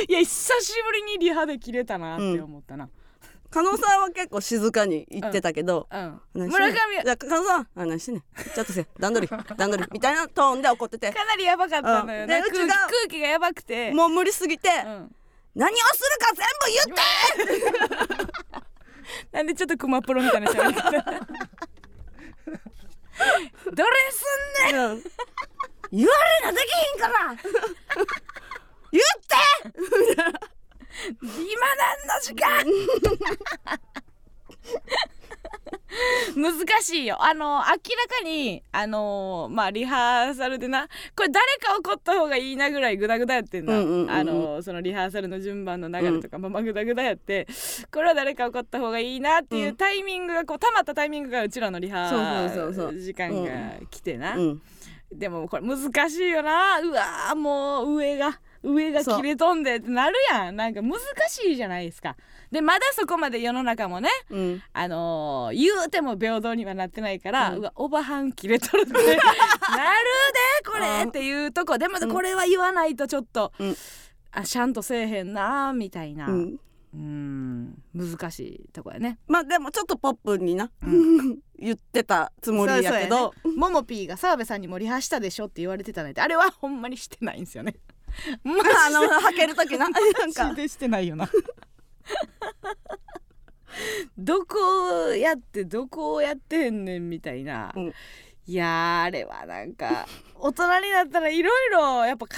[0.08, 2.90] いや久しぶりにリハで切れたなって思ったな。
[3.50, 7.04] 加納さんは結構静かに言ってたけど、うん、何してんの村上は？
[7.04, 8.22] じゃあ加納さんあ何してんね。
[8.22, 9.38] んちょっとせ段取り。
[9.58, 9.90] 段取り。
[9.92, 11.12] みたいなトーンで怒ってて。
[11.12, 12.30] かなりやばかったのよ、うん。
[12.30, 13.92] ね空気でうちが空気がやばくて。
[13.92, 15.16] もう無理すぎて、うん
[15.56, 18.34] 何をするか全部言って
[19.32, 20.92] なんでちょっとクマプロみたいな喋り方
[23.72, 24.26] どれす
[24.72, 24.92] んねん。
[24.92, 25.04] うん
[25.94, 27.14] 言われなできへんから。
[28.92, 29.36] 言って。
[31.22, 32.66] 今何の時間
[36.36, 37.24] 難しいよ。
[37.24, 37.78] あの明らか
[38.24, 44.12] にあのまあリハーサルでなこれ誰か怒った方がいいなぐらいグダグダやってんな、うんうんうんうん。
[44.12, 47.48] あのそのリハーサルの順番の流れとか、まあまあグダグダやって
[47.92, 49.76] これは誰か怒った方がいいなっていううん。
[49.76, 53.00] タイミングがこうたまったタイミングがうちらのリハそうそうそうそう。
[53.00, 53.52] 時間が
[53.90, 54.62] 来てな、うん。
[55.12, 56.80] でもこれ難しいよな。
[56.80, 60.56] うわーもう上が上が切れ飛んでってなるやん。
[60.56, 60.94] なんか難
[61.28, 62.16] しいじゃないですか
[62.54, 64.64] でまだそこまで世の中もねうん。
[64.74, 68.92] あのー言うても平等にはなってないから、ううんわおばはん切れとるって。
[68.94, 69.20] なるで
[70.70, 71.06] これ。
[71.08, 71.80] っていうとこ。
[71.80, 73.76] でもこれは言わないとちょっと、うん。
[74.32, 76.28] あしゃんとせえへんなみたいな。
[76.28, 76.60] う
[76.94, 77.64] うん。
[77.64, 79.18] ん難しいとこやね。
[79.28, 80.70] まあでもちょっとポップにな、う
[81.58, 83.18] 言ってたつもりやけど。
[83.18, 83.60] そうそうやね。
[83.60, 87.76] ももぴーが澤部さんにもリハしたでしょって言われてたねあれはほんまにしてないんですよね。
[88.44, 89.90] マジであのはける時な。
[89.90, 90.56] なんか。
[90.68, 91.28] してないよな
[94.18, 94.58] どこ
[95.16, 97.94] やってどこをやってんねんみたいな、うん。
[98.46, 102.34] いやーあれはなんか大人になったらいろいろやっぱ考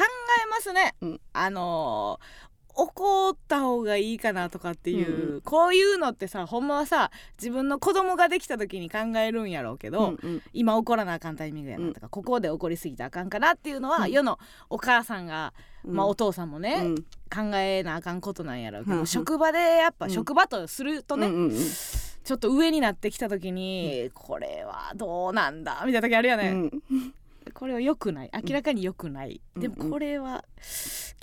[0.45, 1.21] えますね、うん。
[1.33, 2.44] あのー
[2.75, 10.41] 怒った方がいいかなとかっていう、うんこういうのってさほんまはさ自分の子供ができた時に考えるんやろうけど、うんうん。
[10.53, 14.11] 今怒らなあかんタイミングやなとか、ここで怒りすぎたらあかんかなっていうのは、うん。
[14.11, 15.53] 世のお母さんが、
[15.85, 16.95] まあ、うんお父さんもね、うん。
[16.95, 20.11] 考えなあかんことなんやろうけど、うんうん職場でやっぱうん。
[20.11, 21.51] 職場とするとね、うんうんうん。
[21.51, 27.13] ちょっと上になってきた時に、これはどうなんだみたいな時あるよね、うん
[27.55, 28.31] これは良くない。
[28.33, 29.61] 明らかに良くない、うん。
[29.61, 30.43] でもこれは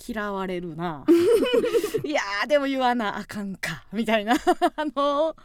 [0.08, 1.04] 嫌われるな。
[2.02, 4.34] いやーでも言わなあかんか みたいな
[4.76, 5.36] あの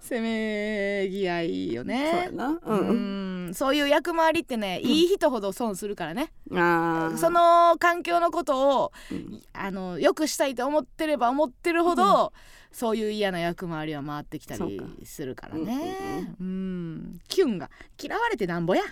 [0.00, 2.30] せめぎ合いよね。
[2.32, 3.48] ううん。
[3.50, 3.54] ん。
[3.54, 6.32] そういう役回りってね、いい人ほど損するからね。
[6.52, 7.16] あー。
[7.18, 9.42] その環境のことをうん。
[9.52, 12.32] あのよくしたいと思ってれば思ってるほど、
[12.72, 17.20] そういう嫌な役回りは回ってきたりするからうんねうん。
[17.28, 17.70] キュンが
[18.02, 18.82] 嫌われてなんぼや?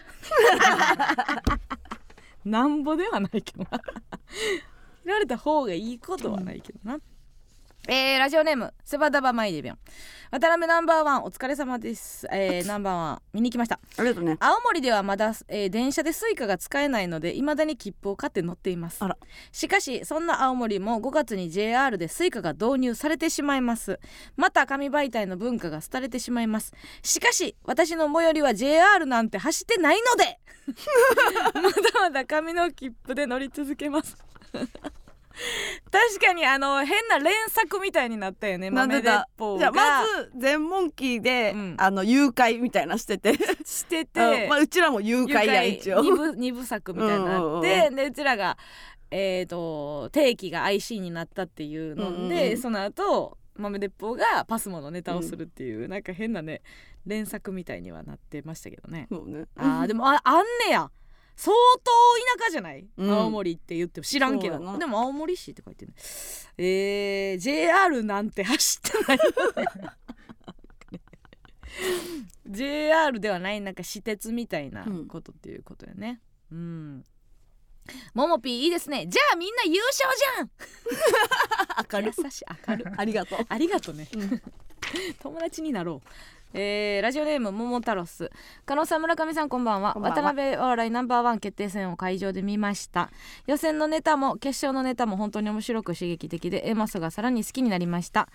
[2.44, 3.80] なんぼではないけどな。
[5.04, 6.98] 嫌われた方がいいことはないけどな、
[7.86, 9.78] えーラジオネームセバダバマイデビョン。
[10.30, 13.78] 渡辺ナンバーワンお疲れ様です、えーナンバーワン見に来ました。
[13.98, 14.38] ありがとうね。
[14.40, 19.04] 青森ではまだ、えー電車でスイカが使えないので未だに切符を買って乗っています。
[19.04, 19.18] あら。
[19.52, 24.00] しかしそんな青森も5月に JR でスイカが導入されてしまいます。
[24.36, 26.72] また紙媒体の文化が廃れてしまいます。
[27.02, 30.38] しかし私の最寄りは JR なんて走ってないので。
[31.54, 34.16] まだまだ紙の切符で乗り続けます
[35.90, 41.76] 確かにあの変な連作みたいになったよね豆鉄砲じゃあがまず全問キーで、うん。
[41.78, 43.34] あの誘拐みたいなしてて。
[43.64, 44.48] してて、うん。
[44.48, 46.02] まあうちらも誘拐や一応。
[46.02, 48.56] 二部二部作みたいになって、うんうんうんでうちらが
[49.10, 52.58] えー、と定期が IC になったっていうので、うんうんうん。
[52.58, 56.62] その後豆鉄砲がパスモのネタをするっていう、なんか変なね
[57.06, 59.46] 連作みたいにはなってましたけどね、そうね。
[59.56, 60.90] あーでもああんねや
[61.36, 63.10] 相当田舎じゃない、うん。
[63.10, 64.78] 青森って言っても知らんけど。
[64.78, 65.98] でも青森市って書いてるね。
[66.58, 69.18] えー、JR なんて走ってない
[72.46, 76.20] JR ではないなんか私鉄みたいなことっていうことやね。
[76.52, 77.04] うん。
[78.14, 79.06] ももぴーいいですね。
[79.06, 80.50] じゃあみんな優勝じゃん。
[81.92, 82.14] 明るい。
[82.24, 82.86] 優しい明るい。
[82.96, 83.38] ありがとう。
[83.48, 84.42] ありがとね、うん。
[85.20, 86.08] 友達になろう
[86.56, 88.30] えーラジオネーム桃太郎ス
[88.64, 89.92] 加納さん村上さんこんばんは。
[89.94, 90.16] こんばんは。
[90.16, 93.10] 渡辺お笑いナンバーワン決定戦を会場で見ました。
[93.48, 98.28] 予選のネタも決勝のネタも本当に面白く刺激的でエマスがさらに好きになりました、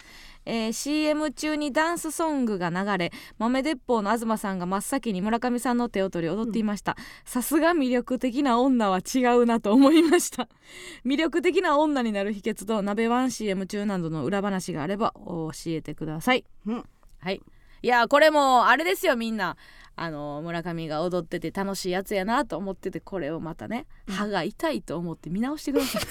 [0.46, 6.98] えー CM 中にダンスソングが流れ豆鉄砲の東さんが真っ先に村上さんの手を取り踊っていました。
[7.24, 10.50] さすが魅力的な女は違うなと思いました。
[11.06, 16.86] 魅力的な女になる秘訣と鍋ワン CM 中などの裏話があれば教えてください、うん。
[17.20, 17.42] はい
[17.82, 19.58] いやこれもあれですよみんな。
[19.96, 26.02] あの村上が踊ってて楽しいやつやなと思っててこれをまたね歯が痛いと思って見直してください。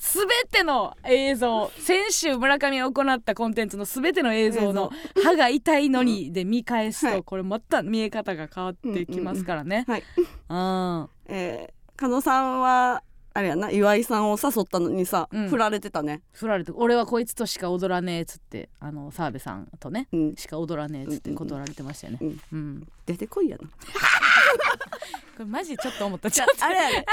[0.00, 4.90] 全ての映像先週村上が行ったコンテンツの全ての映像の
[5.22, 7.16] 「歯が痛いのに」で見返すはい。
[7.18, 9.84] とこれまた見え方が変わってきますからね。
[9.86, 10.02] はい。
[10.48, 11.08] うん。
[11.26, 13.04] えー、加納さんは
[13.38, 15.48] あれやな岩井さんを誘ったのにさ、うん。
[15.48, 16.22] 振られてたね。
[16.32, 20.34] 振られて俺はこいつとしか踊らねえっつってあの澤部さんとねうん。
[20.34, 22.18] しか踊らねえっつって断られてましたよね。
[22.20, 22.40] うん。
[22.50, 23.68] うん、出てこいやな。
[23.70, 23.70] こ
[25.38, 26.28] れマジちょっと思った。
[26.28, 26.64] ちょっと。
[26.64, 26.96] あれやで。
[26.96, 27.04] は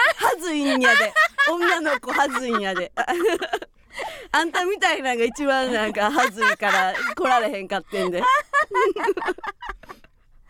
[0.41, 1.13] ずいんやで。
[1.51, 2.91] 女の子はずいんやで。
[4.31, 8.23] あんたみたいなのが一番なんかはずいから来られへんかってんで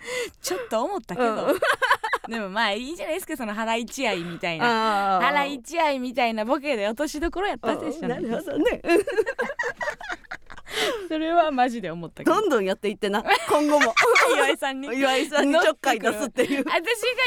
[0.41, 1.59] ちょっと思ったけど、うん。
[2.29, 5.17] でもまあいいじゃないですかその腹一愛みたいな。
[5.17, 8.81] あ腹一愛みたいなボケで落としどころやったでしょなるほどね。
[11.07, 12.35] それはマジで思ったけど。
[12.35, 13.23] どんどんやっていってな。
[13.47, 13.93] 今後も。
[14.35, 14.87] 岩井さんに。
[14.87, 16.63] 岩井さんにちょっかい出すっていう。
[16.65, 16.81] 私が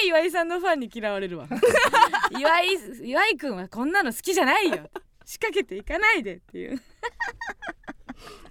[0.04, 1.46] 岩井さんのファンに嫌われるわ。
[2.38, 4.90] 岩井岩井くんはこんなの好きじゃないよ。
[5.24, 6.80] 仕掛けていかないでっていう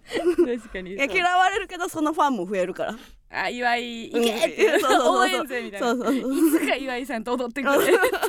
[0.57, 0.93] 確かに。
[0.93, 2.95] いや嫌われるけどそのファンも増えるから。
[3.29, 4.19] あ岩井いう。
[4.19, 4.23] ん。
[4.23, 5.87] けって応援勢みたいな。
[5.87, 6.33] そうそうそう。
[6.33, 7.75] いつか岩井さんと踊ってくれ。
[7.77, 7.79] っ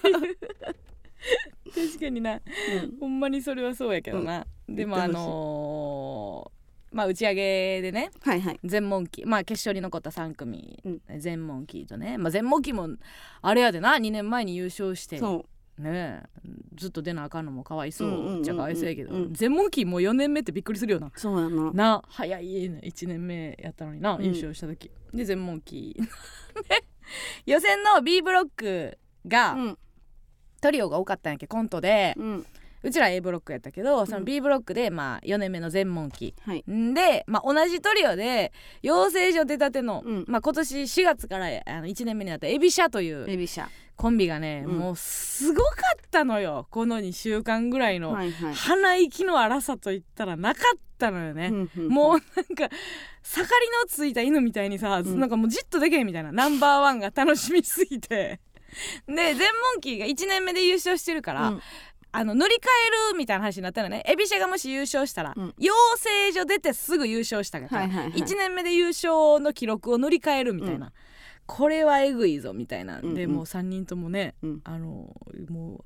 [0.01, 0.39] ていう。
[1.74, 2.41] 確かにな。
[2.99, 6.59] ほんまにそれはそうやけどな、でもあのー
[6.91, 8.61] まあ打ち上げでねはいはい。
[8.64, 11.20] 全問期まあ決勝に残った3組、うん。
[11.20, 12.89] 全問期とね、まあ、全問期も
[13.43, 13.97] あれやでな。
[13.97, 15.18] 2年前に優勝して。
[15.18, 15.45] そ
[15.79, 16.22] ね。
[16.45, 19.35] えずっと出なあかんのもかわいそうじゃかわいそうやけど、うん。
[19.35, 21.09] 全問期もう4年目ってびっくりするよな。
[21.09, 21.72] うそうやな。
[21.72, 24.24] な早い1年目やったのにな、うん。
[24.24, 24.91] 優勝した時。
[25.12, 25.97] で全問期
[26.68, 26.85] で
[27.47, 29.79] 予選の B ブロックが、うん。
[30.61, 32.47] トリオが多かったんやけコントで、うん
[32.83, 36.35] うちら A ブロックやったけどそのうん B ブロックでまあ4年目の全問期。
[36.43, 36.64] はい。
[36.70, 38.53] んで、まあ、同じトリオで
[38.83, 40.24] 養成所出たての、うん。
[40.29, 43.66] まあ、今年4月からあの1年目になったエビシャというエビシャ。
[43.97, 44.79] コンビがね、うん。
[44.79, 46.68] もうすごかったのよ。
[46.70, 48.55] この2週間ぐらいの、はいはい。
[48.55, 51.49] 鼻息の荒さといったらなかったのよね。
[51.49, 52.68] うんうんもうなんか
[53.22, 53.49] 盛り
[53.83, 55.20] のついた犬みたいにさ、ん。
[55.20, 56.31] なんかもうじっとできへんみたいな。
[56.31, 58.41] ナンバーワンが楽しみすぎて。
[59.07, 61.62] で全問キーが1年目で優勝してるから、うん
[62.18, 62.58] あの乗り換
[63.10, 64.02] えるみたいな話になったのね。
[64.04, 65.54] エビシャがもし優勝したら、うん。
[65.56, 68.20] 養成所出てすぐ優勝したから、はいはいはい。
[68.20, 70.92] 1年目で優勝の記録を乗り換えるみたいな、
[71.46, 73.14] これはえぐいぞみたいな、うんうん。
[73.14, 74.60] でもう3人ともね、うん。
[74.64, 75.14] あの
[75.48, 75.84] も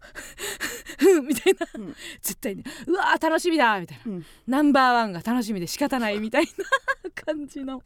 [1.03, 1.97] う みたいな、うん。
[2.23, 4.27] 絶対にうわー楽しみだみたいな、うん。
[4.47, 6.51] ナンバーワンが楽しみで仕方ないみたいな
[7.27, 7.83] 感じの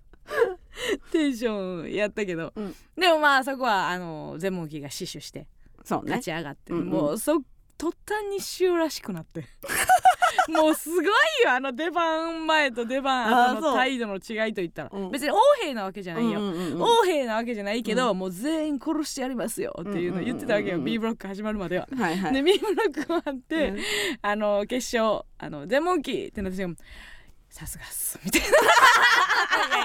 [1.11, 2.75] テンションやったけど、うん。
[2.97, 5.49] でもまあそこはあの全問キが死守して
[5.83, 6.11] そうね。
[6.13, 6.87] 勝ち上がって、うんうん。
[6.87, 7.43] もうそ
[7.79, 9.47] 途端に塩らしくなって。
[10.49, 11.11] もうすごいよ
[11.49, 15.11] あの出番前と出番後の態度の違いといったら、うん。
[15.11, 20.87] 別に横兵なわけじゃないよ、うんうんうん横兵なわけじゃないけど、もう全員殺してやりますよっていうのを言ってたわけよ、うんうん。
[20.87, 21.89] うんうん B ブロック始まるまでは。
[21.97, 22.33] はいはい。
[22.33, 23.79] で B ブロック終わって、うん。
[24.23, 26.67] あの決勝あのデモンキーってなって
[27.49, 28.19] さすがっす。
[28.25, 28.47] みたいな。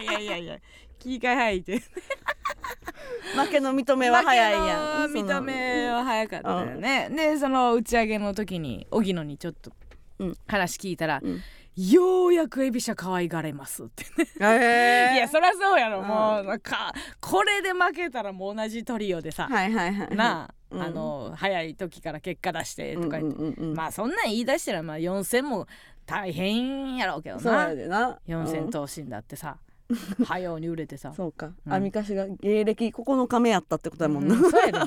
[0.01, 0.59] いやいやいやいや
[1.01, 1.81] 切り替え早いって。
[3.35, 5.07] 負けの認めは 早いやん。
[5.09, 5.29] 負けの。
[5.29, 7.09] 認めは早かったよね。
[7.09, 9.71] でその打ち上げの時に荻野にちょっと
[10.19, 10.37] うん。
[10.47, 11.41] 話聞いたら、うん。
[11.77, 14.27] ようやくエビシャ可愛がれますってね。
[14.41, 16.07] え いやそりゃそうやろ、うん。
[16.07, 20.81] もうなんかこれで負けたらもう同じトリオでさ、はいはいはいなあ、うん。
[20.81, 23.53] あの早い時から結果出してとか言って、うんうん。
[23.53, 25.65] うんうんまあそんなん言い出したらまあ4戦も
[26.05, 28.19] 大変やろうけどそうやなでな。
[28.27, 29.57] 4戦うん闘神だってさ
[30.25, 31.13] 早うに売れてさ。
[31.15, 31.51] そうか。
[31.65, 31.73] うん。
[31.73, 34.35] アミカシが芸歴9日目やったってことやもんな。
[34.35, 34.79] うんそうやで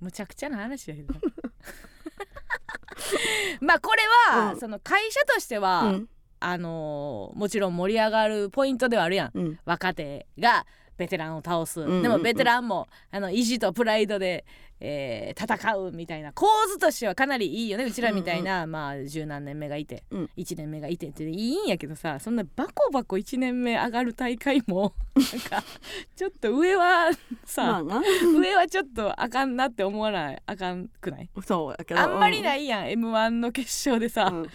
[0.00, 1.14] むちゃくちゃな話やけど。
[3.60, 4.02] まあこれ
[4.32, 4.60] は、うん。
[4.60, 6.08] その会社としては、うん。
[6.40, 9.30] あのーもちろん盛り上がるポイントではあるやん。
[9.34, 9.58] うん。
[9.64, 12.02] 若手がベテランを倒す、んうんうん。
[12.02, 14.44] でもベテランもあの意地とプライドで、
[14.80, 17.84] えー戦うみたいな構図としてはかなりいいよね。
[17.84, 20.30] うちらみたいな、まあ十何年目がいて、うん。
[20.36, 25.64] 1年目がいてっていいんやけどさそんなバコバコ1年目上がる大会も なんか
[26.16, 27.10] ちょっと上は
[27.44, 28.02] さ、まあな。
[28.38, 31.28] 上はちょっとあかんなって思わないあかんくない？
[31.44, 34.46] そうやけどあんまりないいやん、m 1の決勝でさ、うん。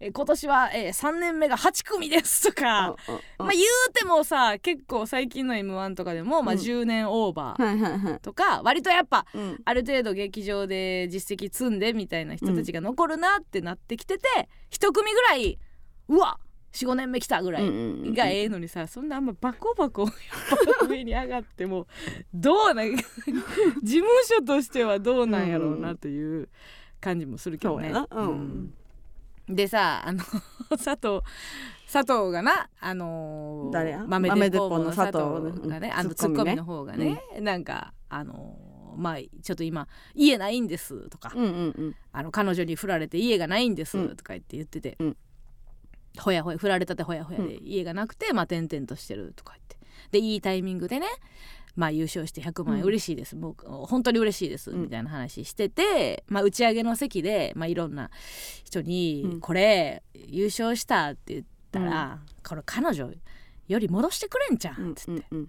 [0.00, 2.96] え今年は、えー3年目が8組ですとか、
[3.38, 6.60] まあ言うてもさ結構最近の m 1とかでも、まあ、うん。
[6.60, 8.20] 10年オーバーはいはいはい。
[8.20, 15.58] とか、割とやっぱうんある程度劇場で実績積んでみたいな人たちが残るなってなってきてて、一組ぐらい
[16.08, 16.40] うわ
[16.72, 17.74] 45年目来たぐらいうんうん
[18.08, 20.08] うんがええのにさそんなあんまバコバコ
[20.88, 21.86] 上に上がっても
[22.34, 23.02] どうなん 事
[23.84, 26.48] 務所としてはどうなんやろうなという
[27.00, 27.92] 感じもするけどね。
[27.92, 28.74] そうん。
[29.48, 30.18] でさあ の
[30.70, 31.20] 佐藤
[31.92, 34.04] 佐藤がなあのー誰や？
[34.06, 38.69] 豆豆鉄鉄砲の佐佐藤藤がねうんあのツッコミの方がね、なんかあのーの
[39.00, 41.96] まあちょっと今家ないんですとか、うんうんうん。
[42.12, 45.16] あの彼女に振られて家がないんですうんとか言って言ってて、うん。
[46.18, 49.76] ほやほや振られたてほやほやで家がなくて、まあ転々としてるとか言って。
[50.12, 51.06] でいいタイミングでね
[51.76, 52.88] まあ優勝して100万円うん。
[52.88, 54.82] 嬉しいです、もう本当に嬉しいです、うん。
[54.82, 58.10] みたいな話してて、まあ、打ち上げの席で、まあ、いろんな
[58.64, 59.40] 人に「うん。
[59.40, 63.10] これ優勝した」って言ったら「これ彼女
[63.68, 65.48] より戻してくれんじゃうんん」つって、うんうん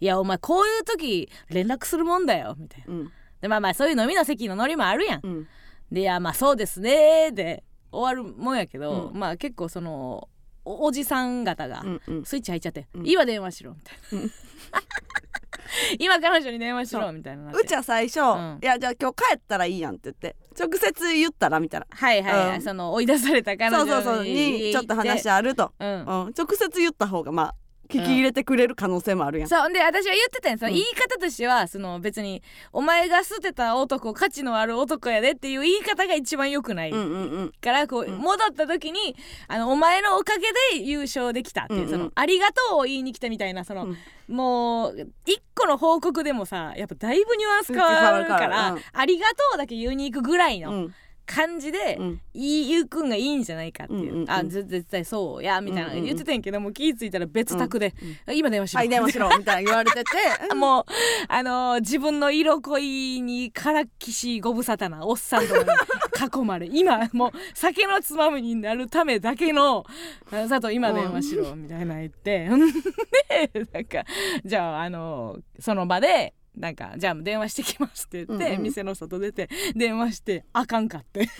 [0.00, 2.94] いやお前こういう時連絡するもんだよ」みたいな。
[2.94, 3.12] うん。
[3.40, 5.20] でまあまあそういう飲みの席のノリもあるやん。
[5.22, 5.48] うん。
[5.90, 9.18] でいやまあそうですねで終わるもんやけど、うん。
[9.18, 10.28] まあ結構その
[10.64, 11.82] おおじさん方が
[12.24, 13.08] スイッチ入っちゃって「うん。
[13.08, 14.30] 今電話しろ」みたいな、うん。
[15.98, 18.58] 今彼女に電話しろみたいなうちは最初、ん。
[18.62, 21.86] いやじゃあ今日帰ったらいいやんって言って直接言ったらみたいな。
[21.90, 22.62] はいはいはい、うん。
[22.62, 25.88] その追い出された彼女にそうそうそうにちょっと話あると、うん。
[25.88, 27.54] うん、直接言った方がまあ
[27.88, 29.72] 聞き入れてくれる可能性もあるやん、そう。
[29.72, 30.74] で私は言ってたんそのうん。
[30.74, 37.52] 言い方としてはその別に「お前が捨てた男価値のある男やで」っていう言い方が一番良くない、うんうんうん。
[37.60, 38.18] からこううん。
[38.18, 39.16] 戻った時に
[39.48, 41.74] あのお前のおかげで優勝できたって。
[41.74, 41.90] いう、うんうん。
[41.90, 43.96] そのありがとうを言いに来たみたいなその、うん。
[44.28, 50.94] もう一個の報告でもさやっぱだいぶニュアンス変わるから、ありがとうだけ言いに行くぐらいうのん
[51.28, 52.20] 感じで、うん。
[52.32, 54.30] いいゆうくんがいいんじゃないかっていう、うんうんうん。
[54.30, 55.88] あぜ絶対そうやみたいな。
[55.88, 56.04] うんうんうん。
[56.06, 57.94] 言ってたんやけどもう気ぃ付いたら別宅で、
[58.34, 60.84] 今電話しろ、はい電話しろみたいな言われてて もう
[61.28, 69.84] あのー自分の色恋にからっきしご無沙汰なおっさんとかに囲まれ今もう酒のつまみになるためだけの
[70.32, 72.48] 「あ佐藤今電話しろ」みたいな言って。
[73.52, 74.04] でなんか
[74.44, 78.62] じゃああのーその場でなんかじゃあ電話してきますって言って、うんうん。
[78.64, 81.28] 店の外出て電話してあかんかって。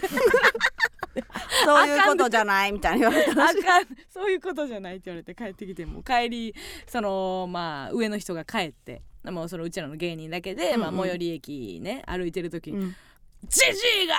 [1.65, 3.87] そういうことじゃないみたいな言われあかん。
[4.09, 6.55] そういうことじゃないって言われて帰ってきてもう帰り
[6.87, 10.81] そのまあ上の人が帰ってもうそのうちらの芸人だけで、うんうん。
[10.81, 12.97] まあ、最寄り駅ね歩いてる時にうん
[13.49, 13.67] 「ジジ
[14.05, 14.15] イが!」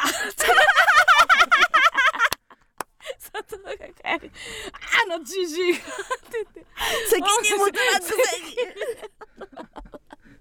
[3.32, 4.32] 佐藤が帰り
[5.14, 5.86] 「あのジジイが!」って
[6.34, 6.66] 言って。
[7.10, 8.16] 責任持たらずぜ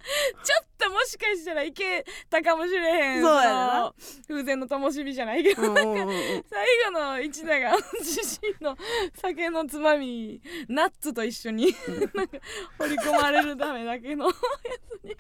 [0.43, 3.23] ちょっともしかしたらいけたかもしれへん。
[3.23, 3.95] そうやな。
[4.27, 6.45] 風前の灯火じゃないけど、うんうんうんうん。
[6.49, 8.77] 最後の一打がジジイの
[9.21, 11.75] 酒のつまみナッツと一緒に
[12.15, 12.39] なんか
[12.79, 15.19] 掘り込まれるためだけのやつに。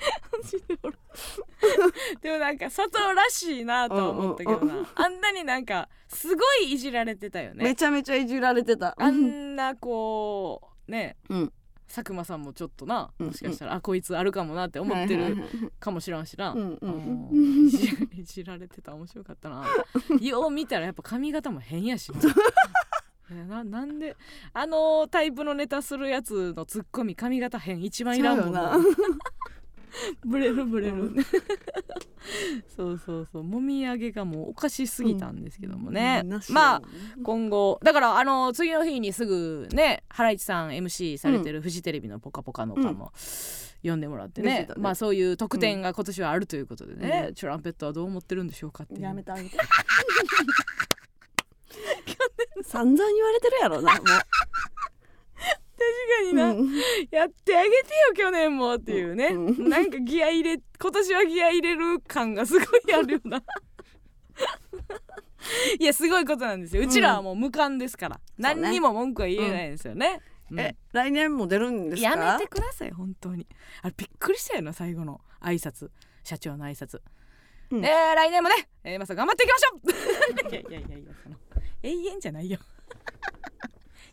[2.22, 7.64] でもなんか佐藤らしいなとは思ったけどな、うんあんなになんかすごいいじられてたよね。
[7.64, 8.94] めちゃめちゃいじられてた。
[8.98, 11.16] あんなこうね。
[11.28, 11.52] うん
[11.92, 15.36] 佐久間さんもちょっとなうんもしかしたら、あこいつあるかもなって思ってる
[15.80, 17.28] かもしらんしな、うんうん。
[17.30, 17.66] うん
[18.16, 19.66] いじられてた面白かったな。
[20.20, 23.44] よう見たらやっぱ髪型も変やしな。
[23.46, 24.16] ななんで
[24.52, 28.76] あのタイプのネタするやつのツッコミ髪型変一番いらんもんな
[30.24, 31.16] ブレるブレる、うん。
[32.76, 33.42] そうそうそう。
[33.42, 36.82] もみあげがもうおかしすぎたんですけどもね、なしまあ
[37.22, 43.12] 今後だからあの次の日にすぐねハライチさん MC されてるフジテレビの「ぽかぽか」のかも、
[43.82, 44.00] 呼ん。
[44.00, 44.66] でもらってね。
[44.68, 44.68] ね。
[44.76, 49.56] まあそういう特典が今年はあるということでね、トランペットはどう思ってるんでしょうかってやめてあげて。
[52.62, 54.04] 散々言われてるやろなもう
[55.80, 56.70] 確かにな、うん。
[57.10, 57.82] やってあげてよ
[58.14, 59.68] 去年もっていうね、うん。
[59.68, 63.42] なんかギア入れ今年はギア入れる感がすごいあるよな。
[65.78, 66.82] いやすごいことなんですよ。
[66.82, 70.20] うちらはもう無冠ですから、そうね何にも文句は言えないんですよね、
[70.50, 70.60] うん。
[70.60, 72.10] え来年も出るんですか？
[72.10, 73.46] やめてください本当に。
[73.82, 75.90] あれびっくりしたよな最後の挨拶。
[76.22, 77.00] 社長の挨拶、
[77.70, 77.84] うん。
[77.84, 78.54] えー来年もね、
[78.84, 80.50] えー、まさ頑張っていきましょう。
[80.52, 81.36] いやいやいやいやその
[81.82, 82.58] 永遠じゃないよ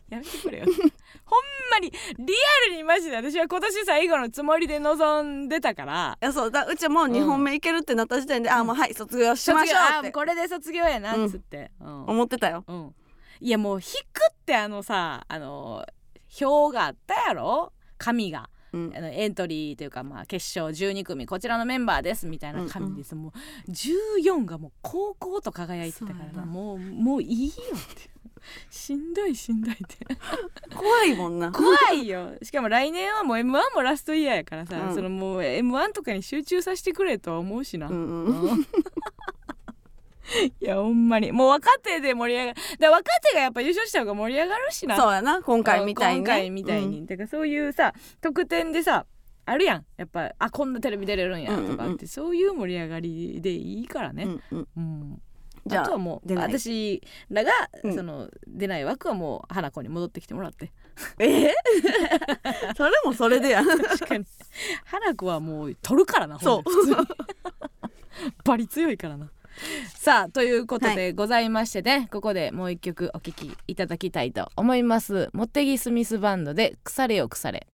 [0.08, 0.64] やめてくれよ。
[1.24, 1.40] ほん
[1.70, 2.34] まにリ
[2.66, 6.18] アルにマジで私は今年最後のつもりで臨んでたから。
[6.20, 10.10] いやそうだうちも2本目いけるってなった時点で、あもうはい卒業しましょうあって。
[10.12, 12.04] これで卒業やなっつって、うん。
[12.06, 12.64] 思ってたよ。
[12.66, 12.94] うん、
[13.40, 15.84] いやもう引くってあのさあの
[16.40, 17.72] 表があったやろ？
[17.98, 18.48] 紙が。
[18.72, 18.92] うん。
[18.96, 23.32] あのエントリーというか、まあ、決勝12組こちらのメンバーですみたいな紙です、も
[23.68, 28.18] う14がもう高校と輝いてたからもうもういいよって。
[28.70, 30.06] しんどいしんどいって。
[30.74, 31.52] 怖いもんな。
[31.52, 32.32] 怖いよ。
[32.42, 34.94] しかも来年はもう m 1もラストイヤーやからさ、うん。
[34.94, 38.50] そのもう m 1とかに集中させてくれとは思うしな、うんうん。
[38.50, 38.66] うん
[40.60, 41.32] いやほんまに。
[41.32, 42.60] もう若手で盛り上がる。
[42.78, 44.96] だ若手がやっぱ優勝した方が盛り上がるしな。
[44.96, 45.42] そうやな。
[45.42, 49.06] 今回みたいに、ね、今回みたいに、だからそういうさ特典でさ
[49.46, 49.86] あるやん。
[49.96, 51.80] やっぱあこんなテレビ出れるんやとかって、うん。
[51.80, 54.68] うんうんそういう盛り上がりでいいからね、うんうん。
[54.76, 55.22] うん。
[55.66, 57.52] じゃああとはもう私らが、
[57.82, 57.94] うん。
[57.94, 60.72] その出ない枠はもう花子に戻ってきてもらって。
[61.18, 61.54] え？
[62.76, 64.24] それもそれでや 確かに。
[64.84, 66.62] 花子はもう取るからなそう。
[68.44, 69.30] バリ強いからな
[69.94, 75.30] さあということでございましてね、ここでもう一曲お聴きいただきたいと思います。
[75.32, 77.66] モテギスミスバンドで腐れよ腐れ。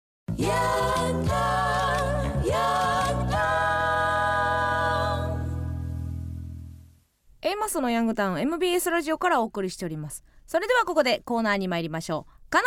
[7.45, 10.24] Aマッソのヤングタウン MBS ラジオからお送りしております。
[10.47, 12.33] それではここでコーナーに参りましょう。
[12.51, 12.64] 加納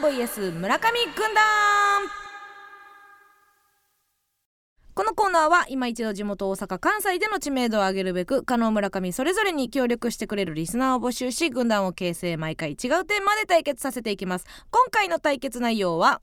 [0.00, 2.25] 団 VS 村上軍団
[4.96, 12.88] このコーナーは今一度地元大阪関西での知名度を上げるべく加納村上それぞれに協力してくれるリスナーを募集し軍団を形成毎回違うテー
[13.22, 16.18] マで対決させていきます今回の対決内容は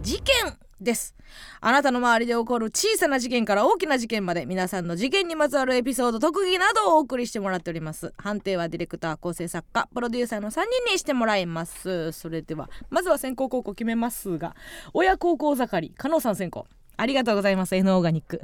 [0.00, 0.34] 事件
[0.80, 1.14] です
[1.60, 14.56] あなたの周りで起こる小さな事件から大きな事件まで皆さんの事件にまつわるエピソード特技などをお送りしてもらっております判定はディレクター構成作家プロデューサーの3人にしてもらいますそれではまずは先行高校決めますが
[14.92, 16.66] 親孝行盛り加納さん先行
[17.02, 18.40] ありがとうございます N オーガニック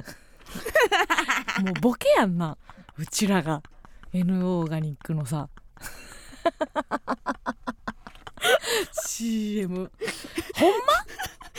[1.63, 2.57] もうボケやんな。
[2.97, 3.63] うちらが。
[4.11, 5.47] N オーガニックのさ
[8.91, 10.71] CM ほん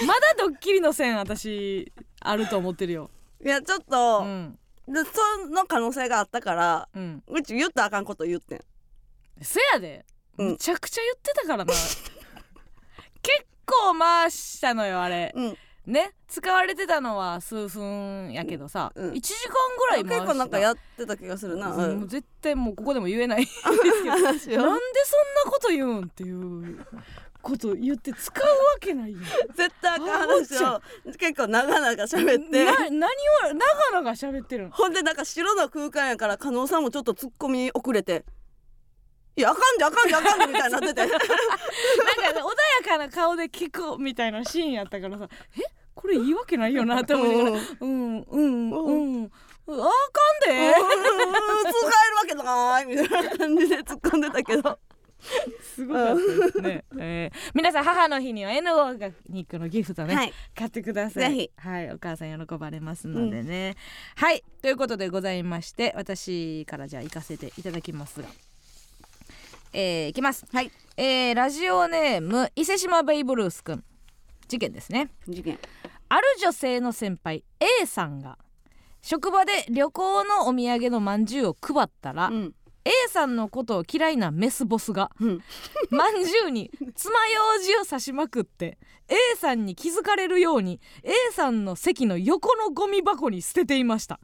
[0.03, 0.07] ま？
[0.09, 1.91] まだドッキリの線私
[2.21, 3.11] あると思ってるよ。
[3.43, 4.59] いやちょっうと、ん。
[4.87, 7.23] でその可能性があったからうん。
[7.29, 8.61] うち言ったらあかんこと言ってん。
[9.41, 10.05] せやで。
[10.37, 10.49] うん。
[10.51, 11.73] むちゃくちゃ言ってたからな。
[11.73, 15.33] 結構回したのよあれ。
[15.35, 15.57] うん
[15.87, 20.15] ね使われてたのは数分やけどさ、うん1時間ぐらい回した。
[20.21, 23.47] 結構なんかやってた気がするな、うんもう絶対もうここでも言えないで
[24.39, 26.87] すけど なんでそんなこと言うんっていう
[27.43, 29.19] こと言って使うわけないよ
[29.55, 30.81] 絶対あかん話を。
[31.19, 32.65] 結構長々喋って。
[32.65, 33.55] な何を
[33.91, 38.25] 長々喋ってるのほんでなんか白の空間やから加納さんもちょっとツッコミ遅れて
[39.37, 41.01] 「いやあかんであかんであかんで」みたいになってて。
[41.07, 45.29] なんかね穏やかな顔で聞くみたいなシーンやったからさ
[45.59, 45.63] え？
[45.95, 48.21] これいいわけないよなって思いながらうん。
[48.21, 50.47] うんうん、あかんで。
[50.47, 50.83] 使える
[52.17, 54.21] わけないみたいな感じで突っ込ん。
[54.23, 54.79] でたけど
[55.63, 57.85] すごかったですね、えー皆さん。
[57.85, 62.47] 母の日には N オーガニックのギフトね、はい買ってくださいぜひはいお母さん。
[62.47, 63.77] 喜ばれますのでね、
[64.17, 68.29] はいということでございまして私からじゃあ行かせていただきますが
[69.73, 70.47] えー、いきます。
[70.53, 70.71] はい。
[70.97, 73.85] えー、ラジオネーム伊勢島ベイブルースくん。
[74.49, 75.11] 事件ですね。
[75.29, 75.59] 事件。
[76.09, 77.45] ある女性の先輩
[77.83, 78.37] A さんが
[79.01, 82.55] 職場で旅行のお土産のまんじゅうを配ったら、うん。
[82.85, 85.43] A さんのことを嫌いなメスボスがうん。
[85.91, 94.19] まんじゅうに爪楊枝を刺しまくって A さんに気づかれるように A さんの席の横のゴミ箱に捨てていました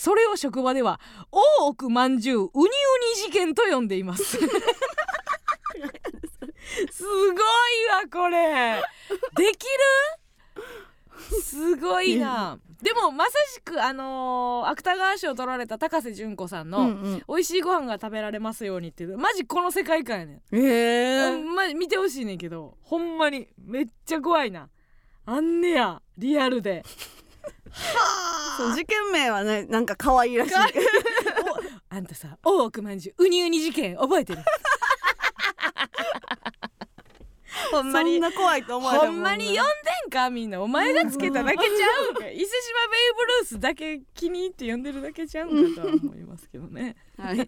[0.00, 0.98] それを職場では
[1.30, 2.70] 大奥まんじゅうウニウニ
[3.22, 4.38] 事件と呼んでいます。
[4.40, 4.46] す
[7.04, 7.36] ごいわ
[8.10, 8.82] これ。
[9.36, 9.66] でき
[11.36, 11.42] る？
[11.42, 12.58] すごいな。
[12.80, 17.22] でもまさしくあのー芥川賞を取られた高瀬純子さんの、うんうん。
[17.28, 21.34] 美味しいご飯が食べられますようにっていうマジこの世界観やねん、えー。
[21.34, 24.70] うんま見てほしいねんけどほんまにめっちゃ怖いな。
[25.26, 26.84] あんねやリアルで
[28.56, 30.54] そう事件名はねなんか可愛いらしい。
[31.88, 34.42] あんたさ大奥まんじゅうウニウニ事件覚えてる？
[37.70, 38.14] ほんまに。
[38.14, 39.70] そんな怖いと思われへほんまに読んで
[40.08, 40.30] んか？
[40.30, 40.60] みんな。
[40.60, 42.48] お前がつけただけちゃうんか伊勢 島ベイ
[43.16, 46.96] ブルースだけ気に入って読んでるだけちゃうんかとは思いますけどね。
[47.18, 47.36] はい。
[47.36, 47.42] じ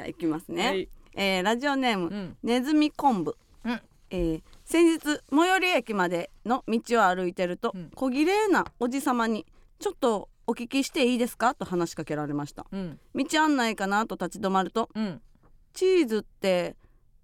[0.00, 0.88] ゃあ行きますね、はい。
[1.14, 2.36] えーラジオネーム、うん。
[2.42, 3.80] ネズミ昆布、うん。
[4.10, 5.00] えー先日
[5.32, 7.90] 最寄り駅までの道を歩いてると、うん。
[7.96, 9.44] 小綺麗なおじさまに
[9.80, 12.64] 「ちょっとお聞きしていいですか?」と話しかけられました。
[12.70, 13.00] うん。
[13.16, 15.20] 道案内かなと立ち止まるとうん
[15.74, 16.76] 「チーズって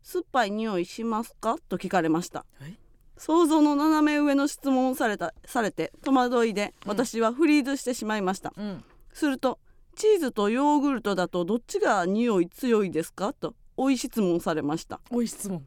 [0.03, 2.45] 酸っぱい匂いしますか?」と聞かれました。
[2.61, 2.75] え
[3.17, 6.91] 想像の斜め上の質問をされたされて戸惑いでうん。
[6.91, 8.85] 私はフリーズしてしまいました、うん。
[9.13, 9.61] すると
[9.95, 15.01] 「チーズとヨーグルトだとどっちが匂い強いですか?」と追い質問されました。
[15.13, 15.65] おい質問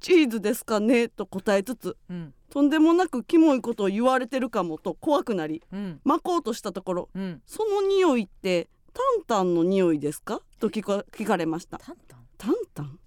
[0.00, 1.08] チーズですかね？
[1.08, 2.34] と答えつつうん。
[2.50, 6.00] とんでもなくキモいことを言われてるかもと怖くなりうん。
[6.04, 7.42] 巻こうとしたところうん。
[7.46, 10.40] その匂いってタンタンの匂いですか？
[10.58, 11.78] と聞か聞かれました。
[11.78, 12.18] タンタン？
[12.38, 12.98] タンタン？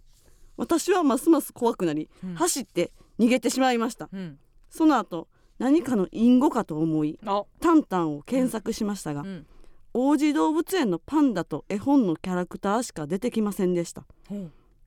[0.57, 2.35] 私はますます怖くなり、うん。
[2.35, 4.09] 走って逃げてしまいました。
[4.13, 4.39] うん。
[4.69, 5.27] その後
[5.59, 7.43] 何かの隠語かと思いあ。
[7.59, 9.47] タンタンを検索しましたが、うん。
[9.93, 14.05] 王子動物園のパンダと絵本のキャラクターしか出てきませんでした。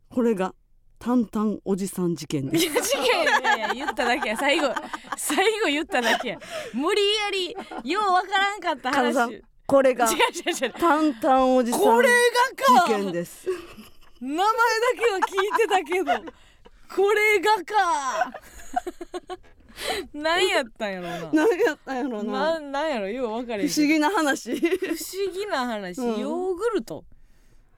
[0.09, 0.55] これが
[1.05, 2.65] タンタンおじさん事件です。
[2.65, 4.39] いや違ういやいや言っただけや。
[4.39, 4.75] 最後
[5.19, 6.39] 最後言っただけや。
[6.73, 9.05] 無理やりようわからんかった話。
[9.05, 12.15] カズさ違うこれが違う違うタンタンおじさんこれが
[12.81, 12.87] か。
[12.89, 13.47] 事件です
[14.19, 14.53] 名前だ
[14.97, 16.33] けは聞いてたけど。
[16.97, 18.33] これがか。
[20.15, 21.47] 何やったんやろうな。
[21.47, 22.33] 何やったんやろうな。
[22.33, 24.59] ななんやろよう分かれ不思議な話。
[24.59, 26.21] 不思議な話、うん。
[26.21, 27.05] ヨーグルト